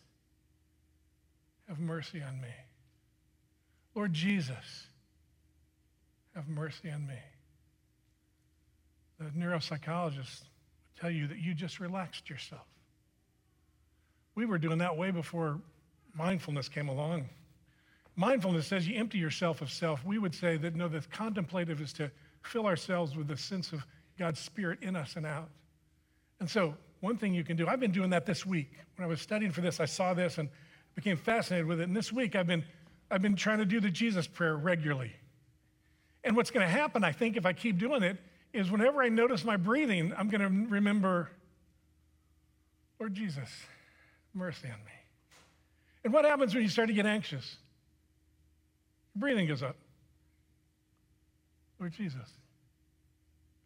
have 1.68 1.80
mercy 1.80 2.22
on 2.22 2.40
me. 2.42 2.54
Lord 3.94 4.14
Jesus, 4.14 4.88
have 6.36 6.48
mercy 6.48 6.90
on 6.92 7.08
me. 7.08 7.16
The 9.20 9.26
neuropsychologist 9.26 10.42
would 10.42 11.00
tell 11.00 11.10
you 11.10 11.28
that 11.28 11.40
you 11.40 11.54
just 11.54 11.80
relaxed 11.80 12.30
yourself. 12.30 12.68
We 14.36 14.46
were 14.46 14.58
doing 14.58 14.80
that 14.80 14.98
way 14.98 15.12
before 15.12 15.62
mindfulness 16.14 16.68
came 16.68 16.90
along. 16.90 17.30
Mindfulness 18.16 18.68
says 18.68 18.88
you 18.88 18.98
empty 18.98 19.18
yourself 19.18 19.62
of 19.62 19.72
self. 19.72 20.06
We 20.06 20.18
would 20.18 20.34
say 20.34 20.58
that 20.58 20.76
no, 20.76 20.88
the 20.88 21.02
contemplative 21.12 21.82
is 21.82 21.92
to 21.94 22.10
fill 22.42 22.66
ourselves 22.66 23.16
with 23.16 23.28
the 23.28 23.38
sense 23.38 23.74
of 23.74 23.86
God's 24.18 24.40
Spirit 24.40 24.80
in 24.82 24.96
us 24.96 25.16
and 25.18 25.26
out. 25.26 25.50
And 26.40 26.50
so, 26.50 26.76
one 27.02 27.18
thing 27.18 27.34
you 27.34 27.44
can 27.44 27.58
do, 27.58 27.68
I've 27.68 27.80
been 27.80 27.92
doing 27.92 28.10
that 28.12 28.26
this 28.26 28.46
week. 28.46 28.72
When 28.96 29.06
I 29.06 29.08
was 29.08 29.22
studying 29.22 29.52
for 29.52 29.62
this, 29.62 29.80
I 29.80 29.86
saw 29.86 30.14
this 30.14 30.38
and 30.38 30.50
became 30.96 31.18
fascinated 31.18 31.68
with 31.68 31.82
it. 31.82 31.84
And 31.84 31.96
this 31.96 32.12
week, 32.12 32.36
I've 32.36 32.48
been, 32.48 32.64
I've 33.12 33.22
been 33.22 33.36
trying 33.36 33.60
to 33.60 33.66
do 33.66 33.80
the 33.80 33.92
Jesus 33.92 34.28
prayer 34.28 34.56
regularly. 34.56 35.12
And 36.24 36.36
what's 36.36 36.52
going 36.52 36.66
to 36.66 36.72
happen, 36.72 37.04
I 37.04 37.12
think, 37.12 37.36
if 37.38 37.46
I 37.46 37.54
keep 37.54 37.78
doing 37.78 38.02
it, 38.02 38.18
is 38.54 38.72
whenever 38.72 39.04
I 39.04 39.10
notice 39.10 39.44
my 39.44 39.58
breathing, 39.58 40.14
I'm 40.18 40.30
going 40.30 40.42
to 40.42 40.70
remember, 40.72 41.30
Lord 43.00 43.14
Jesus, 43.14 43.50
mercy 44.34 44.68
on 44.68 44.80
me. 44.86 44.92
And 46.06 46.14
what 46.14 46.24
happens 46.24 46.54
when 46.54 46.64
you 46.64 46.70
start 46.70 46.88
to 46.88 46.94
get 46.94 47.06
anxious? 47.06 47.58
Breathing 49.16 49.48
goes 49.48 49.64
up. 49.64 49.78
Lord 51.80 51.94
Jesus, 51.94 52.30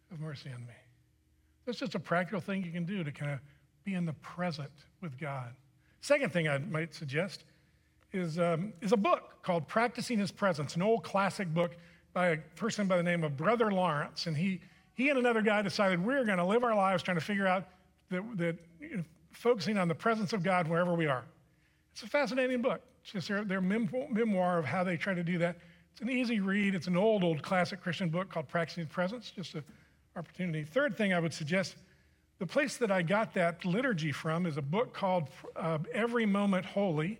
have 0.09 0.19
mercy 0.19 0.49
on 0.53 0.61
me. 0.61 0.73
That's 1.65 1.77
just 1.77 1.95
a 1.95 1.99
practical 1.99 2.39
thing 2.39 2.63
you 2.63 2.71
can 2.71 2.85
do 2.85 3.03
to 3.03 3.11
kind 3.11 3.31
of 3.31 3.39
be 3.83 3.93
in 3.93 4.05
the 4.05 4.13
present 4.13 4.71
with 5.01 5.19
God. 5.19 5.53
Second 6.01 6.31
thing 6.31 6.47
I 6.47 6.57
might 6.57 6.93
suggest 6.93 7.43
is, 8.11 8.39
um, 8.39 8.73
is 8.81 8.91
a 8.91 8.97
book 8.97 9.43
called 9.43 9.67
Practicing 9.67 10.17
His 10.17 10.31
Presence, 10.31 10.75
an 10.75 10.81
old 10.81 11.03
classic 11.03 11.53
book 11.53 11.75
by 12.13 12.29
a 12.29 12.37
person 12.55 12.87
by 12.87 12.97
the 12.97 13.03
name 13.03 13.23
of 13.23 13.37
Brother 13.37 13.71
Lawrence. 13.71 14.25
And 14.25 14.35
he, 14.35 14.61
he 14.95 15.09
and 15.09 15.19
another 15.19 15.41
guy 15.41 15.61
decided 15.61 16.03
we're 16.03 16.25
going 16.25 16.37
to 16.37 16.45
live 16.45 16.63
our 16.63 16.75
lives 16.75 17.03
trying 17.03 17.17
to 17.17 17.23
figure 17.23 17.47
out 17.47 17.67
that, 18.09 18.23
that 18.37 18.57
you 18.79 18.97
know, 18.97 19.03
focusing 19.31 19.77
on 19.77 19.87
the 19.87 19.95
presence 19.95 20.33
of 20.33 20.41
God 20.41 20.67
wherever 20.67 20.93
we 20.95 21.05
are. 21.05 21.25
It's 21.93 22.01
a 22.01 22.07
fascinating 22.07 22.61
book. 22.61 22.81
It's 23.01 23.11
just 23.11 23.27
their, 23.27 23.43
their 23.43 23.61
memoir 23.61 24.59
of 24.59 24.65
how 24.65 24.83
they 24.83 24.97
try 24.97 25.13
to 25.13 25.23
do 25.23 25.37
that. 25.39 25.57
It's 25.93 26.01
an 26.01 26.09
easy 26.09 26.39
read. 26.39 26.75
It's 26.75 26.87
an 26.87 26.97
old, 26.97 27.23
old 27.23 27.41
classic 27.41 27.81
Christian 27.81 28.09
book 28.09 28.29
called 28.29 28.47
Practicing 28.47 28.85
Presence, 28.87 29.31
just 29.35 29.55
an 29.55 29.63
opportunity. 30.15 30.63
Third 30.63 30.97
thing 30.97 31.13
I 31.13 31.19
would 31.19 31.33
suggest 31.33 31.75
the 32.39 32.47
place 32.47 32.77
that 32.77 32.89
I 32.89 33.01
got 33.01 33.33
that 33.33 33.65
liturgy 33.65 34.13
from 34.13 34.45
is 34.45 34.55
a 34.55 34.61
book 34.61 34.93
called 34.93 35.29
uh, 35.57 35.77
Every 35.93 36.25
Moment 36.25 36.65
Holy. 36.65 37.19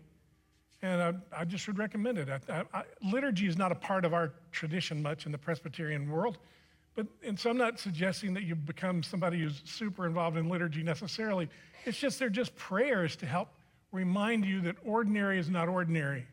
And 0.82 1.02
I, 1.02 1.42
I, 1.42 1.44
just 1.44 1.68
would 1.68 1.78
recommend 1.78 2.18
it. 2.18 2.30
I, 2.48 2.64
I, 2.74 2.84
liturgy 3.04 3.48
is 3.48 3.58
not 3.58 3.74
a 3.74 3.76
part 3.76 4.06
of 4.06 4.14
our 4.14 4.32
tradition 4.54 5.02
much 5.02 5.26
in 5.26 5.34
the 5.34 5.38
Presbyterian 5.38 6.10
world. 6.10 6.38
But, 6.96 7.08
and 7.22 7.38
so 7.38 7.50
I'm 7.50 7.58
not 7.58 7.80
suggesting 7.80 8.34
that 8.36 8.44
you 8.44 8.56
become 8.56 9.04
somebody 9.04 9.42
who's 9.42 9.62
super 9.66 10.06
involved 10.06 10.38
in 10.38 10.48
liturgy 10.48 10.84
necessarily. 10.84 11.50
It's 11.84 11.98
just 11.98 12.18
they're 12.18 12.30
just 12.30 12.56
prayers 12.56 13.18
to 13.18 13.26
help 13.26 13.50
remind 13.92 14.46
you 14.46 14.62
that 14.62 14.76
ordinary 14.84 15.40
is 15.40 15.50
not 15.50 15.68
ordinary, 15.68 16.28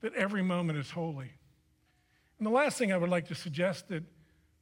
that 0.00 0.14
every 0.14 0.42
moment 0.42 0.78
is 0.78 0.90
holy. 0.90 1.30
And 2.38 2.46
the 2.46 2.50
last 2.50 2.78
thing 2.78 2.92
I 2.92 2.96
would 2.96 3.10
like 3.10 3.28
to 3.28 3.34
suggest 3.34 3.88
that, 3.88 4.02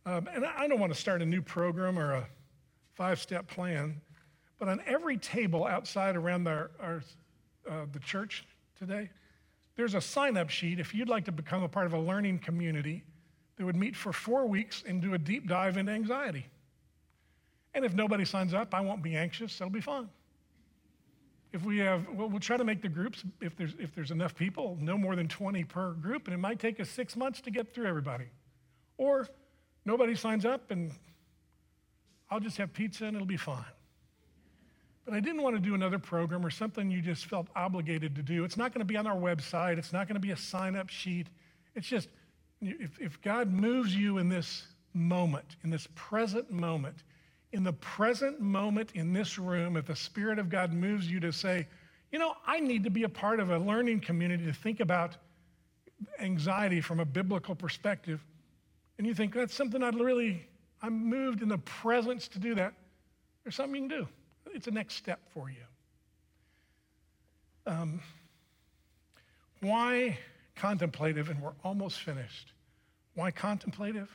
um, 0.07 0.29
and 0.33 0.45
I 0.45 0.69
don't 0.69 0.79
want 0.79 0.93
to 0.93 0.99
start 0.99 1.23
a 1.23 1.27
new 1.27 1.43
program 1.43 1.99
or 1.99 2.13
a 2.13 2.29
five 2.95 3.21
step 3.21 3.49
plan. 3.49 4.01
But 4.59 4.69
on 4.69 4.81
every 4.87 5.17
table 5.17 5.67
outside 5.67 6.17
around 6.17 6.47
our, 6.47 6.71
our 6.81 7.03
uh, 7.69 7.87
the 7.91 7.99
church 7.99 8.45
today, 8.79 9.11
there's 9.77 9.95
a 9.95 10.01
sign 10.01 10.37
up 10.37 10.51
sheet 10.51 10.79
if 10.79 10.95
you'd 10.95 11.09
like 11.09 11.25
to 11.25 11.33
become 11.33 11.63
a 11.63 11.69
part 11.69 11.87
of 11.87 11.95
a 11.95 11.99
learning 11.99 12.39
community 12.39 13.03
that 13.57 13.65
would 13.65 13.77
meet 13.77 13.97
for 13.97 14.13
four 14.13 14.47
weeks 14.47 14.85
and 14.87 15.03
do 15.03 15.15
a 15.15 15.19
deep 15.19 15.49
dive 15.49 15.77
into 15.77 15.91
anxiety. 15.91 16.47
And 17.75 17.85
if 17.85 17.95
nobody 17.95 18.25
signs 18.25 18.55
up, 18.55 18.73
I 18.73 18.81
won't 18.81 19.03
be 19.03 19.17
anxious, 19.17 19.59
that'll 19.59 19.73
be 19.73 19.81
fine. 19.81 20.09
If 21.55 21.63
we 21.65 21.79
have, 21.79 22.09
well, 22.13 22.29
we'll 22.29 22.41
try 22.41 22.57
to 22.57 22.65
make 22.65 22.83
the 22.83 22.89
groups, 22.89 23.23
if 23.41 23.57
there's, 23.57 23.75
if 23.79 23.95
there's 23.95 24.11
enough 24.11 24.35
people, 24.35 24.77
no 24.81 24.99
more 24.99 25.15
than 25.15 25.29
20 25.29 25.63
per 25.63 25.93
group, 25.93 26.27
and 26.27 26.35
it 26.35 26.39
might 26.39 26.59
take 26.59 26.81
us 26.81 26.89
six 26.89 27.15
months 27.15 27.41
to 27.43 27.51
get 27.53 27.73
through 27.73 27.87
everybody. 27.87 28.25
Or 28.99 29.29
nobody 29.85 30.17
signs 30.17 30.45
up 30.45 30.73
and 30.73 30.91
I'll 32.29 32.41
just 32.41 32.57
have 32.57 32.73
pizza 32.73 33.05
and 33.05 33.15
it'll 33.15 33.25
be 33.25 33.37
fine. 33.37 33.65
But 35.05 35.15
I 35.15 35.21
didn't 35.21 35.43
want 35.43 35.55
to 35.55 35.61
do 35.61 35.77
another 35.77 36.01
program 36.01 36.45
or 36.45 36.51
something 36.51 36.91
you 36.91 37.01
just 37.01 37.27
felt 37.27 37.47
obligated 37.55 38.17
to 38.17 38.23
do. 38.23 38.43
It's 38.43 38.57
not 38.57 38.73
going 38.73 38.81
to 38.81 38.85
be 38.85 38.97
on 38.97 39.07
our 39.07 39.17
website, 39.17 39.79
it's 39.79 39.93
not 39.93 40.09
going 40.09 40.17
to 40.17 40.21
be 40.21 40.33
a 40.33 40.37
sign 40.37 40.75
up 40.75 40.89
sheet. 40.89 41.29
It's 41.77 41.87
just, 41.87 42.09
if, 42.61 43.01
if 43.01 43.23
God 43.23 43.53
moves 43.53 43.95
you 43.95 44.19
in 44.19 44.29
this 44.29 44.67
moment, 44.93 45.55
in 45.63 45.71
this 45.71 45.87
present 45.95 46.51
moment, 46.51 47.05
in 47.55 47.63
the 47.63 47.73
present 47.73 48.41
moment 48.41 48.91
in 48.95 49.13
this 49.13 49.39
room, 49.39 49.77
if 49.77 49.87
the 49.87 49.95
Spirit 49.95 50.41
of 50.41 50.49
God 50.49 50.73
moves 50.73 51.09
you 51.09 51.21
to 51.21 51.33
say, 51.33 51.69
you 52.11 52.19
know, 52.19 52.35
I 52.45 52.59
need 52.59 52.83
to 52.83 52.91
be 52.91 53.05
a 53.05 53.09
part 53.09 53.39
of 53.39 53.51
a 53.51 53.59
learning 53.59 54.01
community 54.01 54.45
to 54.47 54.53
think 54.53 54.81
about 54.81 55.17
anxiety 56.19 56.81
from 56.81 56.99
a 56.99 57.05
biblical 57.05 57.55
perspective, 57.55 58.25
and 58.99 59.07
you 59.07 59.15
think 59.15 59.33
that's 59.33 59.55
something 59.55 59.83
I'd 59.85 59.95
really 59.95 60.45
I'm 60.83 61.09
moved 61.09 61.43
in 61.43 61.49
the 61.49 61.59
presence 61.59 62.29
to 62.29 62.39
do 62.41 62.57
that, 62.57 62.75
there's 63.43 63.55
something 63.55 63.85
you 63.85 63.89
can 63.89 64.01
do. 64.01 64.09
It's 64.53 64.67
a 64.67 64.71
next 64.73 64.97
step 64.97 65.21
for 65.33 65.49
you. 65.49 65.57
Um, 67.67 68.01
why 69.61 70.19
contemplative? 70.57 71.31
And 71.31 71.41
we're 71.41 71.55
almost 71.63 72.01
finished. 72.01 72.53
Why 73.15 73.31
contemplative? 73.31 74.11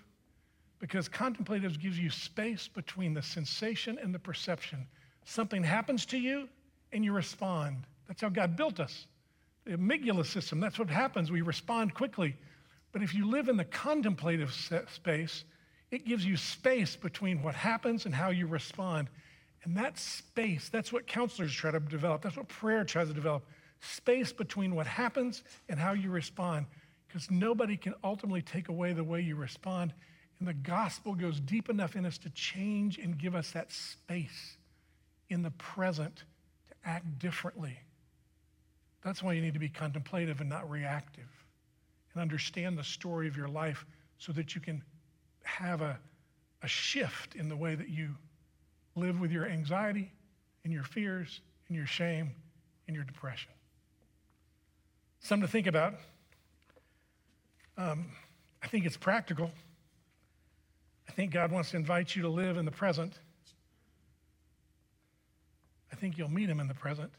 Because 0.80 1.08
contemplatives 1.08 1.78
gives 1.78 2.00
you 2.00 2.10
space 2.10 2.68
between 2.68 3.14
the 3.14 3.22
sensation 3.22 4.00
and 4.02 4.14
the 4.14 4.20
perception. 4.20 4.88
Something 5.26 5.64
happens 5.64 6.06
to 6.08 6.18
you 6.18 6.48
and 6.92 7.04
you 7.04 7.14
respond. 7.14 7.86
That's 8.08 8.22
how 8.22 8.30
God 8.30 8.56
built 8.56 8.80
us. 8.80 9.06
The 9.66 9.78
amygdala 9.78 10.26
system, 10.26 10.60
that's 10.60 10.80
what 10.80 10.90
happens. 10.90 11.32
We 11.32 11.42
respond 11.42 11.94
quickly. 11.94 12.36
But 12.92 13.04
if 13.04 13.14
you 13.14 13.30
live 13.30 13.50
in 13.50 13.58
the 13.58 13.66
contemplative 13.66 14.52
space, 14.52 15.44
it 15.92 16.06
gives 16.06 16.26
you 16.26 16.38
space 16.38 16.96
between 16.96 17.44
what 17.44 17.56
happens 17.56 18.06
and 18.06 18.16
how 18.16 18.30
you 18.30 18.48
respond. 18.48 19.10
And 19.64 19.76
that 19.78 20.00
space, 20.00 20.70
that's 20.70 20.94
what 20.94 21.06
counselors 21.06 21.54
try 21.54 21.72
to 21.72 21.80
develop. 21.80 22.22
That's 22.22 22.38
what 22.38 22.48
prayer 22.48 22.84
tries 22.84 23.10
to 23.10 23.14
develop 23.14 23.46
space 23.82 24.32
between 24.32 24.76
what 24.76 24.88
happens 24.88 25.44
and 25.68 25.80
how 25.80 25.94
you 25.94 26.10
respond. 26.10 26.66
Because 27.08 27.30
nobody 27.30 27.76
can 27.76 27.94
ultimately 28.04 28.42
take 28.42 28.70
away 28.70 28.94
the 28.94 29.04
way 29.04 29.22
you 29.22 29.36
respond. 29.36 29.94
And 30.40 30.48
the 30.48 30.54
gospel 30.54 31.16
goes 31.16 31.40
deep 31.40 31.70
enough 31.70 31.96
in 31.96 32.06
us 32.06 32.18
to 32.20 32.30
change 32.30 32.98
and 32.98 33.18
give 33.18 33.36
us 33.36 33.52
that 33.52 33.72
space 33.72 34.58
in 35.30 35.44
the 35.44 35.52
present 35.52 36.24
to 36.70 36.76
act 36.86 37.20
differently. 37.20 37.78
That's 39.04 39.22
why 39.22 39.34
you 39.34 39.42
need 39.42 39.54
to 39.54 39.60
be 39.60 39.70
contemplative 39.70 40.40
and 40.40 40.50
not 40.50 40.70
reactive 40.70 41.30
and 42.14 42.22
understand 42.22 42.78
the 42.78 42.84
story 42.84 43.28
of 43.28 43.38
your 43.38 43.48
life 43.48 43.86
so 44.18 44.32
that 44.34 44.56
you 44.56 44.62
can 44.62 44.82
have 45.44 45.82
a, 45.82 46.00
a 46.64 46.68
shift 46.68 47.36
in 47.36 47.50
the 47.50 47.56
way 47.56 47.76
that 47.76 47.90
you 47.90 48.16
live 48.96 49.20
with 49.20 49.32
your 49.32 49.46
anxiety 49.46 50.12
and 50.64 50.74
your 50.74 50.84
fears 50.84 51.42
and 51.68 51.78
your 51.78 51.86
shame 51.86 52.32
and 52.88 52.96
your 52.96 53.06
depression. 53.06 53.52
Something 55.22 55.48
to 55.48 55.52
think 55.52 55.68
about. 55.68 55.96
Um, 57.78 58.08
I 58.62 58.68
think 58.68 58.86
it's 58.86 58.98
practical. 58.98 59.52
I 61.10 61.12
think 61.12 61.32
God 61.32 61.52
wants 61.52 61.72
to 61.72 61.78
invite 61.78 62.16
you 62.16 62.22
to 62.22 62.30
live 62.30 62.56
in 62.58 62.66
the 62.66 62.72
present. 62.72 63.18
I 65.92 65.96
think 65.96 66.20
you'll 66.20 66.30
meet 66.30 66.48
him 66.48 66.60
in 66.60 66.68
the 66.68 66.76
present, 66.76 67.12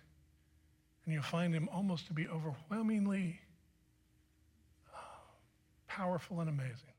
and 1.05 1.13
you'll 1.13 1.25
find 1.25 1.53
him 1.53 1.69
almost 1.73 2.07
to 2.07 2.13
be 2.13 2.29
overwhelmingly 2.29 3.41
uh, 4.95 4.99
powerful 5.89 6.39
and 6.41 6.49
amazing. 6.49 6.95